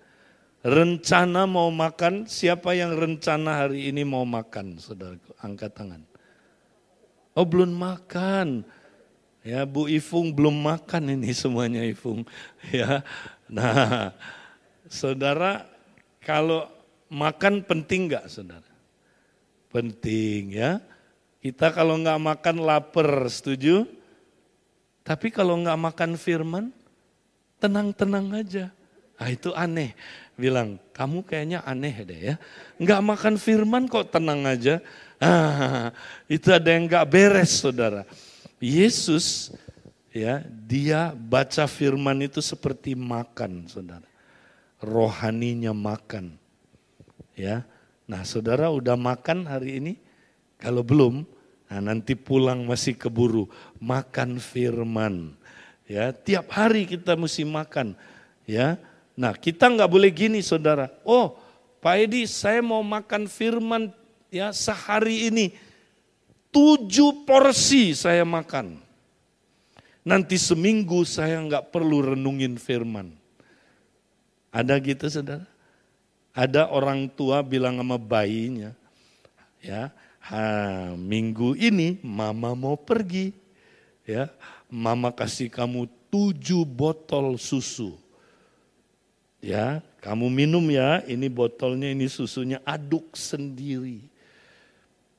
[0.67, 5.19] Rencana mau makan, siapa yang rencana hari ini mau makan saudara?
[5.43, 6.03] Angkat tangan.
[7.35, 8.67] Oh belum makan.
[9.47, 12.27] Ya Bu Ifung belum makan ini semuanya Ifung.
[12.75, 13.07] Ya.
[13.47, 14.11] Nah,
[14.91, 15.63] saudara
[16.19, 16.67] kalau
[17.07, 18.67] makan penting nggak saudara?
[19.71, 20.83] Penting ya.
[21.39, 23.87] Kita kalau nggak makan lapar, setuju?
[25.07, 26.75] Tapi kalau nggak makan firman,
[27.63, 28.75] tenang-tenang aja.
[29.15, 29.95] Ah itu aneh.
[30.35, 32.37] Bilang, kamu kayaknya aneh deh ya.
[32.83, 34.83] Nggak makan firman kok tenang aja.
[35.23, 35.95] Ah,
[36.27, 38.05] itu ada yang gak beres saudara.
[38.57, 39.53] Yesus
[40.09, 44.09] ya dia baca firman itu seperti makan saudara.
[44.81, 46.37] Rohaninya makan.
[47.37, 47.65] Ya.
[48.09, 49.95] Nah saudara udah makan hari ini?
[50.57, 51.29] Kalau belum,
[51.69, 53.45] nah nanti pulang masih keburu.
[53.77, 55.37] Makan firman.
[55.87, 57.95] Ya, tiap hari kita mesti makan.
[58.43, 58.79] Ya,
[59.15, 60.91] nah kita nggak boleh gini saudara.
[61.07, 61.39] Oh,
[61.79, 63.95] Pak Edi, saya mau makan firman
[64.33, 65.55] ya sehari ini
[66.57, 68.81] tujuh porsi saya makan.
[70.01, 73.13] Nanti seminggu saya nggak perlu renungin firman.
[74.49, 75.45] Ada gitu saudara?
[76.33, 78.73] Ada orang tua bilang sama bayinya,
[79.61, 79.89] ya,
[80.21, 83.33] ha, minggu ini mama mau pergi,
[84.05, 84.29] ya,
[84.69, 87.97] mama kasih kamu tujuh botol susu,
[89.41, 94.05] ya, kamu minum ya, ini botolnya, ini susunya, aduk sendiri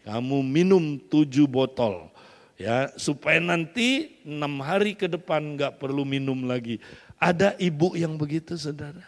[0.08, 2.08] kamu minum tujuh botol
[2.56, 6.80] ya supaya nanti enam hari ke depan nggak perlu minum lagi.
[7.20, 9.04] Ada ibu yang begitu saudara.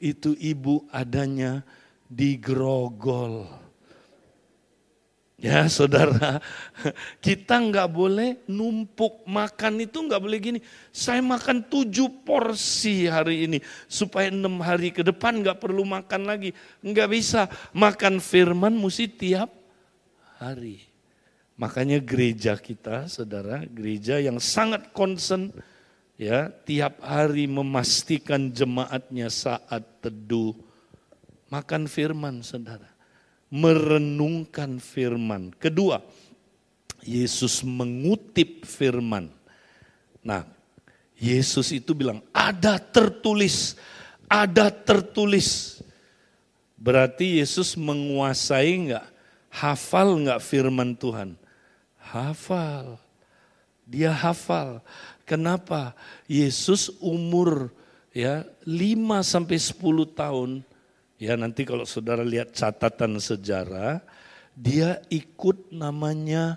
[0.00, 1.60] Itu ibu adanya
[2.08, 3.46] di grogol.
[5.40, 6.36] Ya saudara,
[7.24, 10.60] kita nggak boleh numpuk makan itu nggak boleh gini.
[10.92, 16.52] Saya makan tujuh porsi hari ini supaya enam hari ke depan nggak perlu makan lagi.
[16.84, 19.59] Nggak bisa makan firman mesti tiap
[20.40, 20.80] hari.
[21.60, 25.52] Makanya gereja kita, saudara, gereja yang sangat concern
[26.16, 30.56] ya tiap hari memastikan jemaatnya saat teduh
[31.52, 32.90] makan firman, saudara
[33.50, 35.50] merenungkan firman.
[35.58, 35.98] Kedua,
[37.02, 39.28] Yesus mengutip firman.
[40.22, 40.46] Nah,
[41.18, 43.74] Yesus itu bilang, ada tertulis,
[44.30, 45.82] ada tertulis.
[46.78, 49.09] Berarti Yesus menguasai enggak,
[49.50, 51.36] hafal enggak firman Tuhan?
[51.98, 52.96] Hafal.
[53.84, 54.80] Dia hafal.
[55.26, 55.92] Kenapa?
[56.30, 57.74] Yesus umur
[58.14, 58.72] ya 5
[59.26, 60.50] sampai 10 tahun
[61.20, 64.00] Ya nanti kalau saudara lihat catatan sejarah,
[64.56, 66.56] dia ikut namanya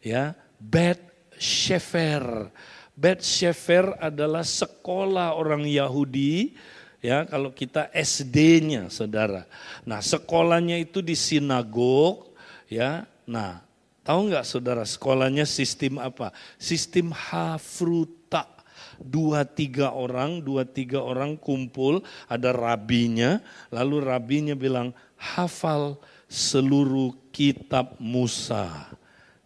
[0.00, 1.04] ya Bet
[1.36, 2.48] Shefer.
[2.96, 6.56] Bet Shefer adalah sekolah orang Yahudi
[7.00, 9.48] ya kalau kita SD-nya saudara.
[9.84, 12.32] Nah sekolahnya itu di sinagog
[12.68, 13.08] ya.
[13.24, 13.64] Nah
[14.04, 16.32] tahu nggak saudara sekolahnya sistem apa?
[16.60, 18.60] Sistem Hafruta
[19.00, 23.40] dua tiga orang, dua tiga orang kumpul, ada rabinya,
[23.72, 25.96] lalu rabinya bilang, hafal
[26.28, 28.92] seluruh kitab Musa,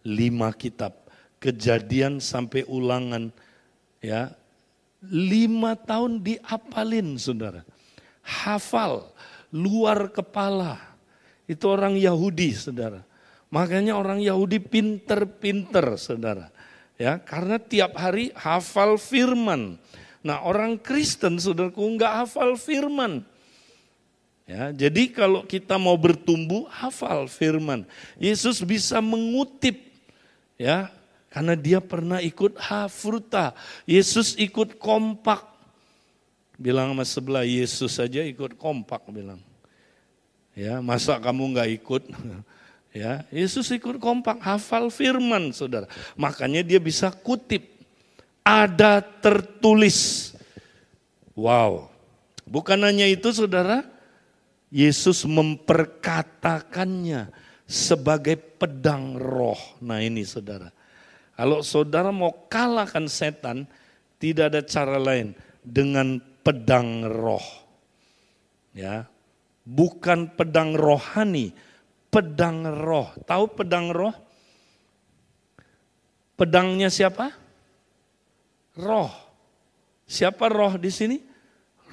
[0.03, 0.93] lima kitab,
[1.39, 3.31] kejadian sampai ulangan,
[4.03, 4.35] ya,
[5.03, 7.65] lima tahun diapalin saudara,
[8.23, 9.11] hafal,
[9.51, 10.79] luar kepala,
[11.45, 13.01] itu orang Yahudi saudara.
[13.53, 16.51] Makanya orang Yahudi pinter-pinter saudara.
[16.95, 19.77] Ya, karena tiap hari hafal firman.
[20.25, 23.21] Nah, orang Kristen saudaraku nggak hafal firman.
[24.45, 27.85] Ya, jadi kalau kita mau bertumbuh, hafal firman.
[28.17, 29.77] Yesus bisa mengutip
[30.57, 30.89] ya,
[31.35, 33.51] karena dia pernah ikut hafruta.
[33.83, 35.43] Yesus ikut kompak.
[36.55, 39.43] Bilang sama sebelah Yesus saja ikut kompak bilang.
[40.55, 42.03] Ya, masa kamu nggak ikut?
[42.95, 45.83] Ya, Yesus ikut kompak, hafal firman, saudara.
[46.15, 47.67] Makanya dia bisa kutip.
[48.39, 50.31] Ada tertulis.
[51.35, 51.91] Wow.
[52.47, 53.83] Bukan hanya itu, saudara.
[54.71, 57.35] Yesus memperkatakannya
[57.67, 59.59] sebagai pedang roh.
[59.83, 60.71] Nah ini saudara.
[61.35, 63.67] Kalau saudara mau kalahkan setan,
[64.15, 67.43] tidak ada cara lain dengan pedang roh.
[68.71, 69.07] Ya,
[69.67, 71.51] bukan pedang rohani,
[72.07, 73.11] pedang roh.
[73.27, 74.15] Tahu pedang roh?
[76.35, 77.31] Pedangnya siapa?
[78.79, 79.11] Roh.
[80.05, 81.17] Siapa roh di sini?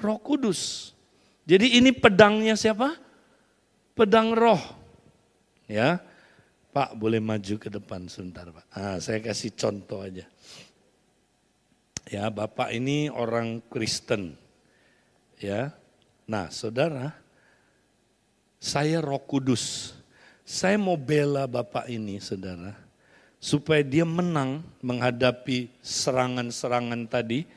[0.03, 0.91] Roh Kudus.
[1.43, 2.95] Jadi ini pedangnya siapa?
[3.95, 4.59] Pedang roh.
[5.67, 6.03] Ya.
[6.73, 8.65] Pak boleh maju ke depan sebentar Pak.
[8.73, 10.25] Ah, saya kasih contoh aja.
[12.09, 14.33] Ya, Bapak ini orang Kristen.
[15.37, 15.71] Ya.
[16.25, 17.13] Nah, Saudara,
[18.57, 19.93] saya Roh Kudus.
[20.43, 22.75] Saya mau bela Bapak ini, saudara,
[23.39, 27.47] supaya dia menang menghadapi serangan-serangan tadi,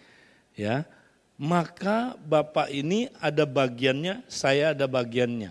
[0.54, 0.86] ya.
[1.34, 5.50] Maka Bapak ini ada bagiannya, saya ada bagiannya.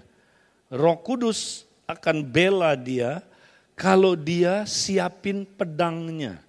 [0.71, 3.19] Roh Kudus akan bela dia
[3.75, 6.41] kalau dia siapin pedangnya.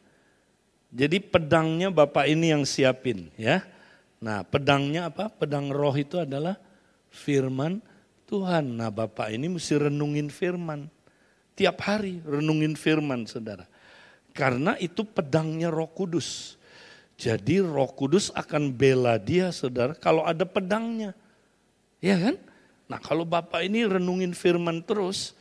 [0.94, 3.60] Jadi pedangnya Bapak ini yang siapin, ya.
[4.16, 5.28] Nah, pedangnya apa?
[5.28, 6.56] Pedang roh itu adalah
[7.10, 7.82] firman
[8.28, 8.76] Tuhan.
[8.76, 10.90] Nah Bapak ini mesti renungin firman.
[11.56, 13.64] Tiap hari renungin firman saudara.
[14.36, 16.60] Karena itu pedangnya roh kudus.
[17.16, 21.16] Jadi roh kudus akan bela dia saudara kalau ada pedangnya.
[22.04, 22.36] Ya kan?
[22.92, 25.32] Nah kalau Bapak ini renungin firman terus,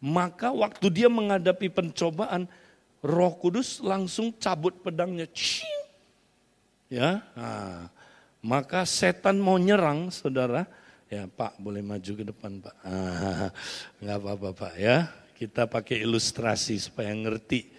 [0.00, 2.48] maka waktu dia menghadapi pencobaan,
[3.00, 5.28] roh kudus langsung cabut pedangnya.
[5.30, 5.84] Cing.
[6.86, 7.90] Ya, nah,
[8.38, 10.70] maka setan mau nyerang saudara,
[11.06, 12.76] Ya Pak boleh maju ke depan Pak.
[12.82, 13.54] Ah,
[14.02, 15.06] nggak apa-apa Pak ya.
[15.38, 17.70] Kita pakai ilustrasi supaya ngerti.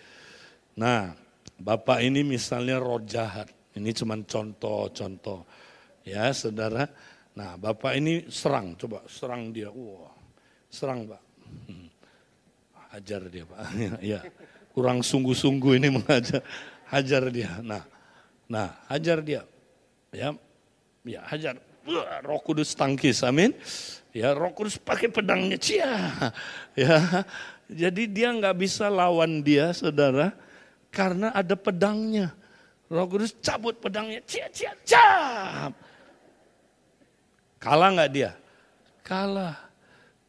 [0.80, 1.12] Nah
[1.60, 3.52] Bapak ini misalnya roh jahat.
[3.76, 5.44] Ini cuma contoh-contoh.
[6.08, 6.88] Ya saudara.
[7.36, 8.80] Nah Bapak ini serang.
[8.80, 9.76] Coba serang dia.
[9.76, 10.16] Wah
[10.72, 11.22] serang Pak.
[11.68, 11.87] Hmm.
[12.98, 13.60] Hajar dia Pak.
[14.18, 14.20] ya
[14.74, 16.42] kurang sungguh-sungguh ini mengajar.
[16.90, 17.62] Hajar dia.
[17.62, 17.86] Nah,
[18.50, 19.46] nah hajar dia.
[20.10, 20.34] Ya,
[21.06, 21.62] ya hajar
[22.24, 23.56] roh kudus tangkis, amin.
[24.12, 25.94] Ya roh kudus pakai pedangnya, cia.
[26.78, 27.26] Ya,
[27.66, 30.30] jadi dia nggak bisa lawan dia, saudara,
[30.94, 32.34] karena ada pedangnya.
[32.86, 35.74] Roh kudus cabut pedangnya, cia, cia, cap.
[37.58, 38.32] Kalah nggak dia?
[39.02, 39.67] Kalah.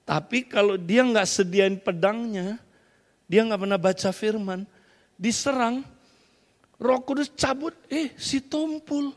[0.08, 2.56] Tapi kalau dia nggak sediain pedangnya,
[3.28, 4.64] Dia nggak pernah baca firman.
[5.20, 5.84] Diserang,
[6.80, 9.12] roh kudus cabut, eh si tumpul.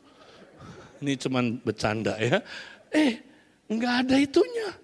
[1.00, 2.44] Ini cuman bercanda ya.
[2.92, 3.24] Eh,
[3.72, 4.76] nggak ada itunya.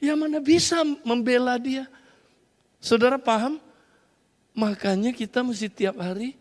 [0.00, 1.84] Ya mana bisa membela dia.
[2.80, 3.60] Saudara paham?
[4.56, 6.40] Makanya kita mesti tiap hari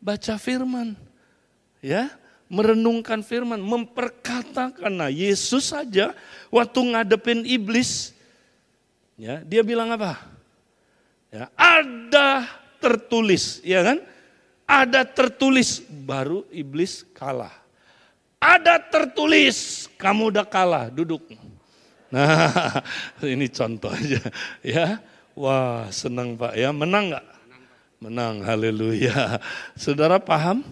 [0.00, 0.96] baca firman.
[1.84, 2.16] Ya,
[2.48, 4.88] merenungkan firman, memperkatakan.
[4.88, 6.16] Nah, Yesus saja
[6.48, 8.13] waktu ngadepin iblis,
[9.18, 10.18] ya, dia bilang apa?
[11.30, 12.46] Ya, ada
[12.78, 13.98] tertulis, ya kan?
[14.64, 17.52] Ada tertulis, baru iblis kalah.
[18.38, 21.24] Ada tertulis, kamu udah kalah, duduk.
[22.12, 22.80] Nah,
[23.34, 24.20] ini contoh aja,
[24.62, 25.02] ya.
[25.34, 27.26] Wah, senang Pak ya, menang nggak?
[27.98, 29.42] Menang, haleluya.
[29.74, 30.62] Saudara paham?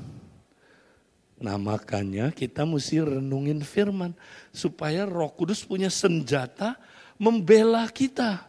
[1.43, 4.15] Nah makanya kita mesti renungin firman.
[4.55, 6.79] Supaya roh kudus punya senjata
[7.23, 8.43] membela kita.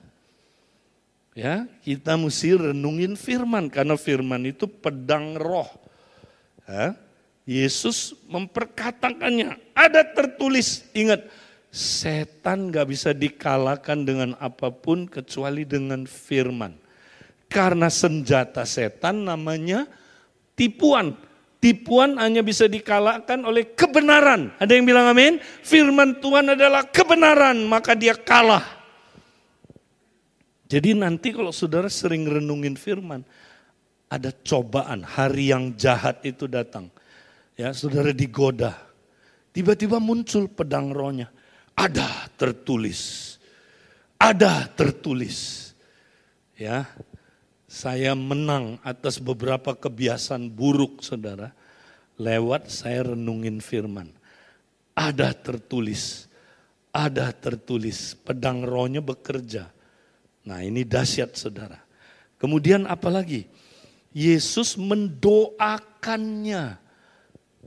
[1.37, 3.69] Ya, kita mesti renungin firman.
[3.69, 5.69] Karena firman itu pedang roh.
[6.65, 6.97] Ya,
[7.45, 9.61] Yesus memperkatakannya.
[9.77, 11.29] Ada tertulis, ingat.
[11.73, 16.77] Setan gak bisa dikalahkan dengan apa pun kecuali dengan firman.
[17.49, 19.89] Karena senjata setan namanya
[20.53, 21.17] tipuan
[21.63, 24.51] Tipuan hanya bisa dikalahkan oleh kebenaran.
[24.59, 25.39] Ada yang bilang amin?
[25.63, 28.67] Firman Tuhan adalah kebenaran, maka dia kalah.
[30.67, 33.23] Jadi nanti kalau saudara sering renungin firman,
[34.11, 36.91] ada cobaan, hari yang jahat itu datang.
[37.55, 38.75] Ya, saudara digoda.
[39.55, 41.31] Tiba-tiba muncul pedang rohnya.
[41.79, 43.39] Ada tertulis.
[44.19, 45.71] Ada tertulis.
[46.59, 46.91] Ya,
[47.73, 51.49] saya menang atas beberapa kebiasaan buruk saudara.
[52.21, 54.13] Lewat saya renungin firman.
[54.93, 56.29] Ada tertulis,
[56.93, 59.73] ada tertulis, pedang rohnya bekerja.
[60.45, 61.81] Nah ini dahsyat saudara.
[62.37, 63.49] Kemudian apalagi?
[64.13, 66.77] Yesus mendoakannya.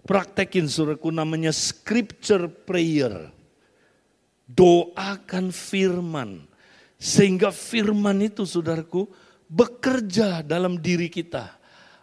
[0.06, 3.34] Praktekin suraku namanya scripture prayer.
[4.46, 6.46] Doakan firman.
[6.94, 11.50] Sehingga firman itu saudaraku bekerja dalam diri kita.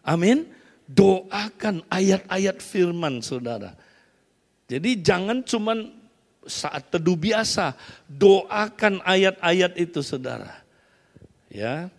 [0.04, 0.48] Amin.
[0.88, 3.76] Doakan ayat-ayat firman saudara.
[4.68, 5.92] Jadi jangan cuman
[6.44, 7.72] saat teduh biasa,
[8.08, 10.64] doakan ayat-ayat itu saudara.
[11.48, 11.90] Ya.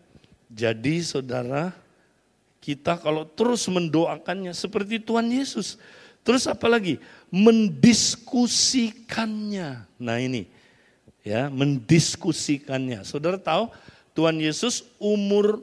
[0.55, 1.75] Jadi saudara,
[2.63, 5.79] kita kalau terus mendoakannya seperti Tuhan Yesus.
[6.25, 6.99] Terus apa lagi?
[7.29, 9.85] Mendiskusikannya.
[10.01, 10.47] Nah ini,
[11.21, 13.05] ya, mendiskusikannya.
[13.05, 13.69] Saudara tahu
[14.15, 15.59] Tuhan Yesus umur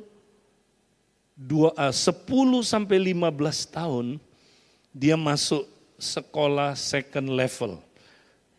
[1.39, 3.23] 2, 10 eh, sampai 15
[3.71, 4.07] tahun
[4.91, 5.63] dia masuk
[5.95, 7.79] sekolah second level.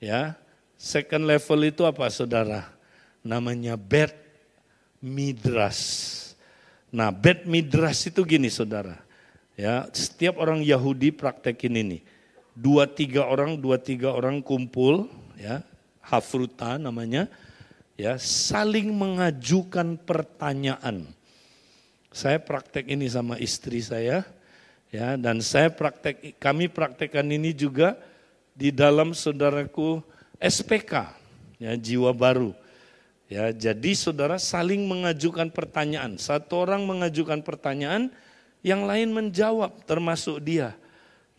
[0.01, 0.34] Ya.
[0.80, 2.66] Second level itu apa Saudara?
[3.22, 4.11] Namanya bed
[4.99, 5.78] midras.
[6.90, 8.99] Nah, bed midras itu gini Saudara.
[9.55, 11.99] Ya, setiap orang Yahudi praktekin ini.
[12.57, 15.07] Dua tiga orang, dua tiga orang kumpul,
[15.38, 15.62] ya,
[16.03, 17.30] hafruta namanya
[18.03, 21.07] ya saling mengajukan pertanyaan.
[22.11, 24.26] Saya praktek ini sama istri saya,
[24.90, 27.94] ya dan saya praktek kami praktekkan ini juga
[28.53, 30.03] di dalam saudaraku
[30.42, 31.14] SPK,
[31.62, 32.50] ya jiwa baru.
[33.32, 36.20] Ya, jadi saudara saling mengajukan pertanyaan.
[36.20, 38.12] Satu orang mengajukan pertanyaan,
[38.61, 40.76] yang lain menjawab termasuk dia.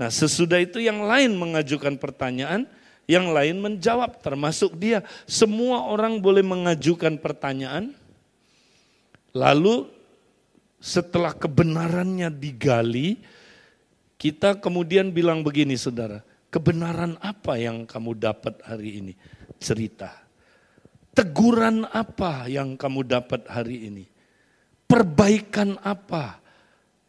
[0.01, 2.65] Nah, sesudah itu yang lain mengajukan pertanyaan,
[3.09, 5.03] yang lain menjawab termasuk dia.
[5.27, 7.91] Semua orang boleh mengajukan pertanyaan.
[9.33, 9.89] Lalu
[10.77, 13.19] setelah kebenarannya digali,
[14.19, 16.23] kita kemudian bilang begini saudara,
[16.53, 19.13] kebenaran apa yang kamu dapat hari ini?
[19.59, 20.23] Cerita.
[21.13, 24.05] Teguran apa yang kamu dapat hari ini?
[24.89, 26.41] Perbaikan apa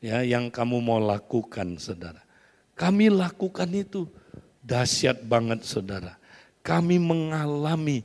[0.00, 2.20] ya yang kamu mau lakukan saudara?
[2.74, 4.08] Kami lakukan itu
[4.64, 6.16] Dahsyat banget saudara.
[6.64, 8.00] Kami mengalami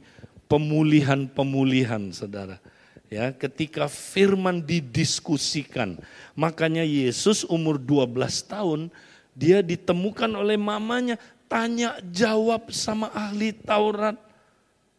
[0.52, 2.60] pemulihan-pemulihan saudara.
[3.08, 5.98] Ya, ketika firman didiskusikan.
[6.36, 8.92] Makanya Yesus umur 12 tahun
[9.32, 11.16] dia ditemukan oleh mamanya
[11.48, 14.20] tanya jawab sama ahli Taurat.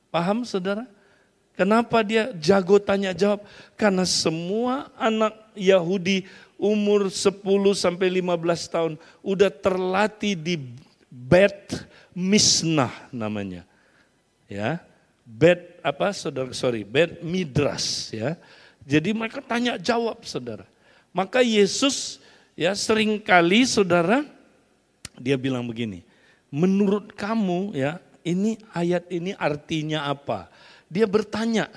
[0.09, 0.89] Paham saudara?
[1.55, 3.45] Kenapa dia jago tanya jawab?
[3.77, 6.25] Karena semua anak Yahudi
[6.57, 7.37] umur 10
[7.77, 10.57] sampai 15 tahun udah terlatih di
[11.11, 11.75] Bet
[12.15, 13.67] Misnah namanya.
[14.47, 14.79] Ya.
[15.27, 18.39] Bet apa Saudara sorry, Bet Midras ya.
[18.87, 20.65] Jadi mereka tanya jawab Saudara.
[21.11, 22.23] Maka Yesus
[22.55, 24.23] ya sering kali Saudara
[25.21, 26.01] dia bilang begini,
[26.49, 30.49] menurut kamu ya ini ayat ini artinya apa?
[30.89, 31.69] Dia bertanya.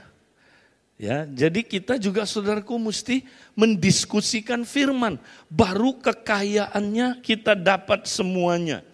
[0.94, 3.28] Ya, jadi kita juga saudaraku mesti
[3.58, 5.20] mendiskusikan firman.
[5.52, 8.86] Baru kekayaannya kita dapat semuanya.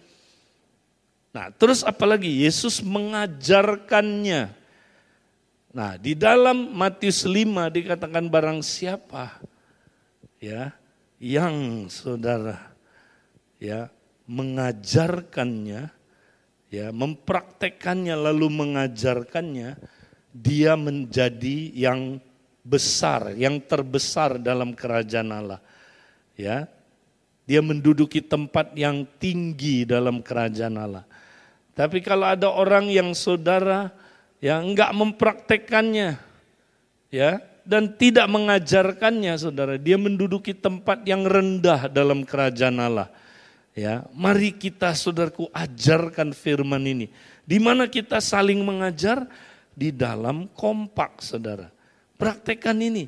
[1.30, 4.50] Nah, terus apalagi Yesus mengajarkannya.
[5.70, 9.38] Nah, di dalam Matius 5 dikatakan barang siapa
[10.42, 10.74] ya
[11.22, 12.74] yang saudara
[13.62, 13.86] ya
[14.26, 15.94] mengajarkannya
[16.74, 19.78] ya mempraktekannya lalu mengajarkannya
[20.34, 22.18] dia menjadi yang
[22.62, 25.60] besar, yang terbesar dalam kerajaan Allah.
[26.38, 26.70] Ya.
[27.50, 31.04] Dia menduduki tempat yang tinggi dalam kerajaan Allah.
[31.74, 33.94] Tapi kalau ada orang yang saudara
[34.40, 36.16] yang enggak mempraktekannya
[37.12, 43.08] ya dan tidak mengajarkannya saudara, dia menduduki tempat yang rendah dalam kerajaan Allah.
[43.70, 47.06] Ya, mari kita saudaraku ajarkan firman ini.
[47.46, 49.30] Di mana kita saling mengajar
[49.70, 51.70] di dalam kompak saudara.
[52.18, 53.06] Praktekkan ini.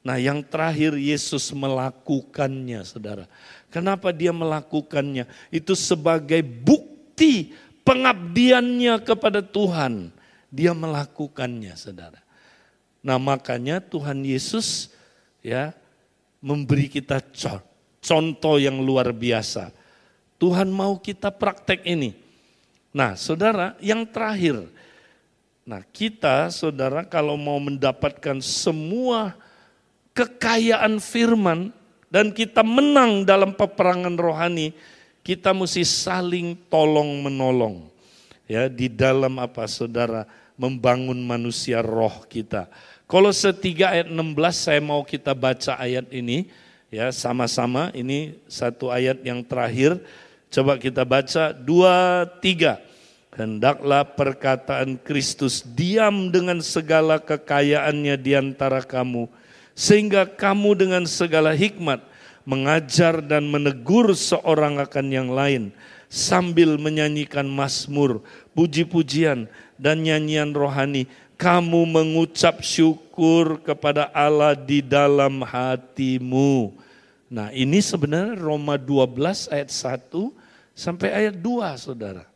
[0.00, 3.28] Nah yang terakhir Yesus melakukannya saudara.
[3.68, 5.28] Kenapa dia melakukannya?
[5.52, 7.52] Itu sebagai bukti
[7.82, 10.12] pengabdiannya kepada Tuhan.
[10.50, 12.18] Dia melakukannya saudara.
[13.00, 14.90] Nah makanya Tuhan Yesus
[15.40, 15.72] ya
[16.42, 17.22] memberi kita
[18.02, 19.70] contoh yang luar biasa
[20.40, 22.16] Tuhan mau kita praktek ini.
[22.96, 24.64] Nah, saudara, yang terakhir.
[25.68, 29.36] Nah, kita, saudara, kalau mau mendapatkan semua
[30.16, 31.68] kekayaan firman
[32.08, 34.72] dan kita menang dalam peperangan rohani,
[35.30, 37.86] kita mesti saling tolong menolong.
[38.50, 40.26] Ya, di dalam apa, saudara,
[40.58, 42.66] membangun manusia roh kita.
[43.06, 46.50] Kalau setiga ayat 16 saya mau kita baca ayat ini
[46.90, 49.98] ya sama-sama ini satu ayat yang terakhir
[50.50, 52.82] Coba kita baca dua tiga.
[53.30, 59.30] Hendaklah perkataan Kristus diam dengan segala kekayaannya di antara kamu.
[59.78, 62.02] Sehingga kamu dengan segala hikmat
[62.50, 65.70] mengajar dan menegur seorang akan yang lain.
[66.10, 68.26] Sambil menyanyikan mazmur,
[68.58, 69.46] puji-pujian
[69.78, 71.06] dan nyanyian rohani.
[71.38, 76.74] Kamu mengucap syukur kepada Allah di dalam hatimu.
[77.30, 80.10] Nah ini sebenarnya Roma 12 ayat 1
[80.74, 82.29] sampai ayat 2 saudara.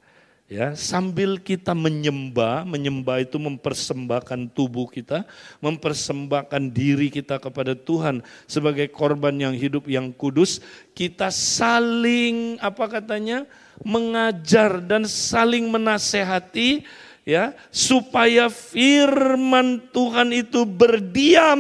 [0.45, 5.24] Ya, sambil kita menyembah, menyembah itu mempersembahkan tubuh kita,
[5.64, 10.61] mempersembahkan diri kita kepada Tuhan sebagai korban yang hidup yang kudus,
[10.92, 13.49] kita saling apa katanya?
[13.82, 16.86] mengajar dan saling menasehati
[17.25, 21.59] ya supaya firman Tuhan itu berdiam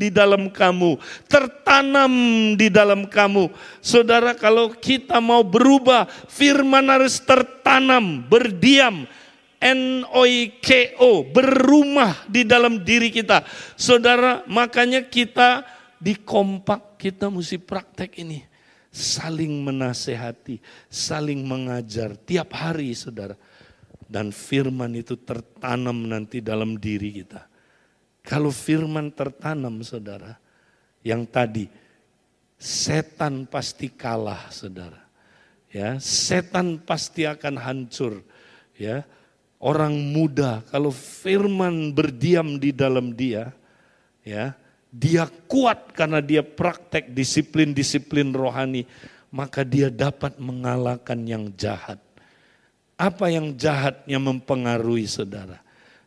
[0.00, 0.96] di dalam kamu,
[1.28, 2.12] tertanam
[2.56, 3.52] di dalam kamu.
[3.84, 9.06] Saudara, kalau kita mau berubah, firman harus tertanam, berdiam.
[9.56, 13.40] N-O-I-K-O, berumah di dalam diri kita.
[13.72, 15.64] Saudara, makanya kita
[15.96, 18.44] di kompak kita mesti praktek ini.
[18.92, 20.60] Saling menasehati,
[20.92, 23.32] saling mengajar tiap hari saudara
[24.06, 27.46] dan firman itu tertanam nanti dalam diri kita.
[28.26, 30.38] Kalau firman tertanam saudara,
[31.06, 31.70] yang tadi
[32.58, 35.06] setan pasti kalah saudara.
[35.70, 38.24] Ya, setan pasti akan hancur.
[38.74, 39.06] Ya,
[39.62, 43.54] orang muda kalau firman berdiam di dalam dia,
[44.26, 44.54] ya,
[44.90, 48.88] dia kuat karena dia praktek disiplin-disiplin rohani,
[49.30, 52.00] maka dia dapat mengalahkan yang jahat.
[52.96, 55.60] Apa yang jahatnya mempengaruhi saudara?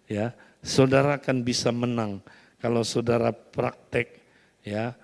[0.09, 0.33] Ya,
[0.65, 2.17] saudara akan bisa menang
[2.57, 4.19] kalau saudara praktek
[4.65, 4.97] ya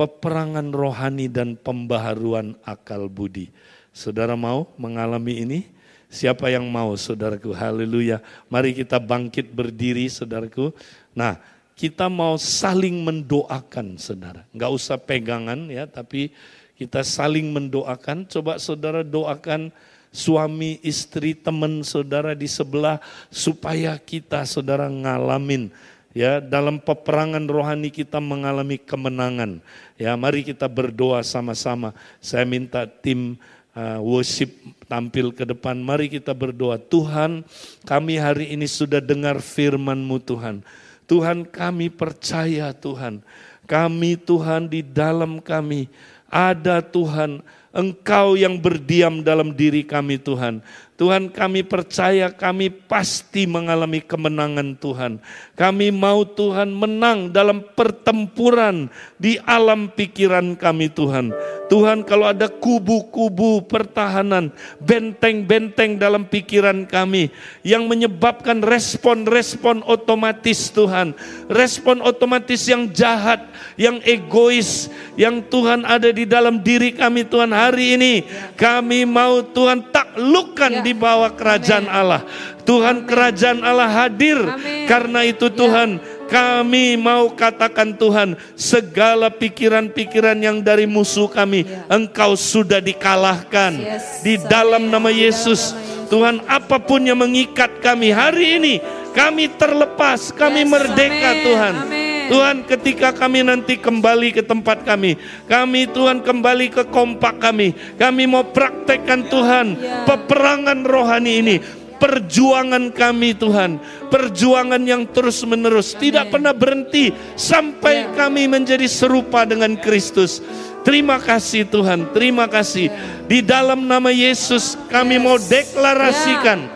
[0.00, 3.52] peperangan rohani dan pembaharuan akal budi.
[3.92, 5.60] Saudara mau mengalami ini?
[6.06, 7.50] Siapa yang mau saudaraku?
[7.52, 8.22] Haleluya.
[8.46, 10.70] Mari kita bangkit berdiri saudaraku.
[11.16, 11.36] Nah,
[11.76, 14.48] kita mau saling mendoakan saudara.
[14.54, 16.32] Enggak usah pegangan ya, tapi
[16.78, 18.28] kita saling mendoakan.
[18.28, 19.72] Coba saudara doakan
[20.16, 25.68] suami, istri, teman, saudara di sebelah supaya kita saudara ngalamin
[26.16, 29.60] ya dalam peperangan rohani kita mengalami kemenangan.
[30.00, 31.92] Ya, mari kita berdoa sama-sama.
[32.24, 33.36] Saya minta tim
[33.76, 34.48] uh, worship
[34.88, 35.76] tampil ke depan.
[35.76, 36.80] Mari kita berdoa.
[36.80, 37.44] Tuhan,
[37.84, 40.64] kami hari ini sudah dengar firman-Mu Tuhan.
[41.04, 43.20] Tuhan, kami percaya Tuhan.
[43.68, 45.90] Kami Tuhan di dalam kami
[46.30, 47.42] ada Tuhan
[47.76, 50.64] Engkau yang berdiam dalam diri kami Tuhan.
[50.96, 55.20] Tuhan kami percaya kami pasti mengalami kemenangan Tuhan.
[55.52, 58.88] Kami mau Tuhan menang dalam pertempuran
[59.20, 61.36] di alam pikiran kami Tuhan.
[61.68, 64.48] Tuhan kalau ada kubu-kubu pertahanan,
[64.80, 67.28] benteng-benteng dalam pikiran kami
[67.60, 71.12] yang menyebabkan respon-respon otomatis Tuhan.
[71.52, 73.44] Respon otomatis yang jahat,
[73.76, 74.88] yang egois,
[75.20, 78.14] yang Tuhan ada di dalam diri kami Tuhan hari ini.
[78.56, 80.85] Kami mau Tuhan taklukkan Ya.
[80.86, 81.98] Di bawah kerajaan Amin.
[81.98, 82.22] Allah.
[82.62, 84.38] Tuhan kerajaan Allah hadir.
[84.38, 84.86] Amin.
[84.86, 85.54] Karena itu Ya.
[85.58, 85.90] Tuhan
[86.26, 91.86] kami mau katakan Tuhan segala pikiran-pikiran yang dari musuh kami Ya.
[91.90, 94.22] engkau sudah dikalahkan Yes.
[94.22, 95.74] di dalam nama Yesus.
[95.74, 96.06] nama Yesus.
[96.06, 98.74] Tuhan apa pun yang mengikat kami hari ini
[99.10, 100.70] kami terlepas, kami Yes.
[100.70, 101.42] merdeka Amin.
[101.42, 101.74] Tuhan.
[101.82, 102.05] Amin.
[102.28, 105.14] Tuhan ketika kami nanti kembali ke tempat kami,
[105.46, 107.74] kami Tuhan kembali ke kompak kami.
[107.96, 110.04] Kami mau praktekkan Tuhan Ya.
[110.04, 111.56] peperangan rohani ini.
[111.96, 113.80] Perjuangan kami Tuhan,
[114.12, 117.08] perjuangan yang terus menerus, tidak pernah berhenti
[117.40, 118.12] sampai Ya.
[118.12, 120.44] kami menjadi serupa dengan Kristus.
[120.84, 122.92] Terima kasih Tuhan, terima kasih.
[123.24, 125.24] Di dalam nama Yesus kami Yes.
[125.24, 126.70] mau deklarasikan Ya.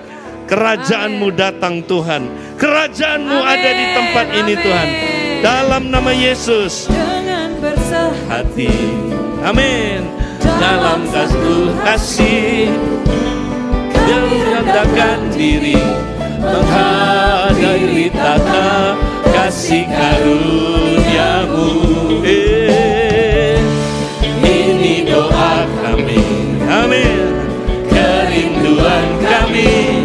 [0.48, 2.22] kerajaanmu datang Tuhan.
[2.56, 3.52] Kerajaanmu Amin.
[3.54, 4.88] ada di tempat ini Tuhan.
[5.40, 8.68] Dalam nama Yesus Dengan bersah hati.
[9.40, 10.04] Amin.
[10.40, 12.68] Dalam kasih kasih
[13.96, 15.80] kami rendahkan diri
[16.44, 19.00] menghadiri tata
[19.32, 21.68] kasih karuniamu.
[22.20, 23.56] Eh,
[24.44, 26.20] ini doa kami.
[26.68, 27.24] Amin.
[27.88, 29.99] Kerinduan kami.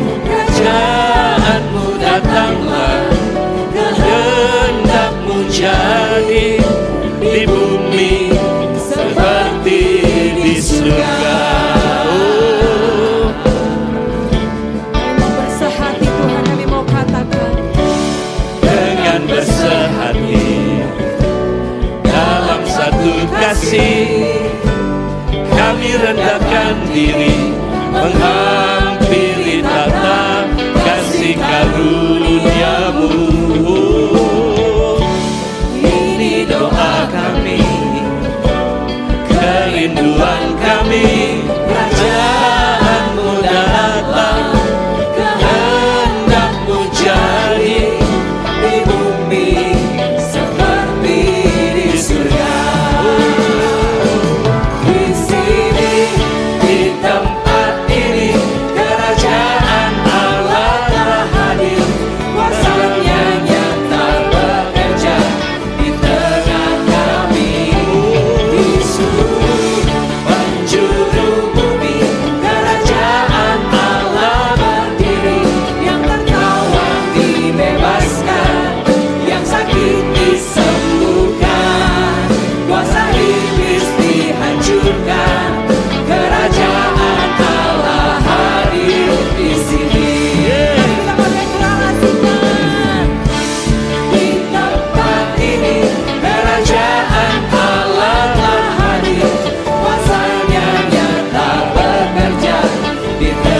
[103.17, 103.54] Di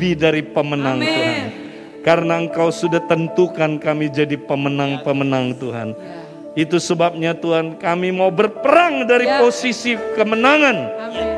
[0.00, 1.12] lebih dari pemenang Amin.
[1.12, 1.44] Tuhan
[2.00, 5.92] Karena Engkau sudah tentukan kami jadi pemenang-pemenang Tuhan.
[5.92, 6.64] Ya.
[6.64, 9.44] Itu sebabnya Tuhan kami mau berperang dari Ya.
[9.44, 10.76] posisi kemenangan.
[10.80, 11.28] Amin.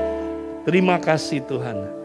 [0.63, 2.02] Terima kasih Tuhan.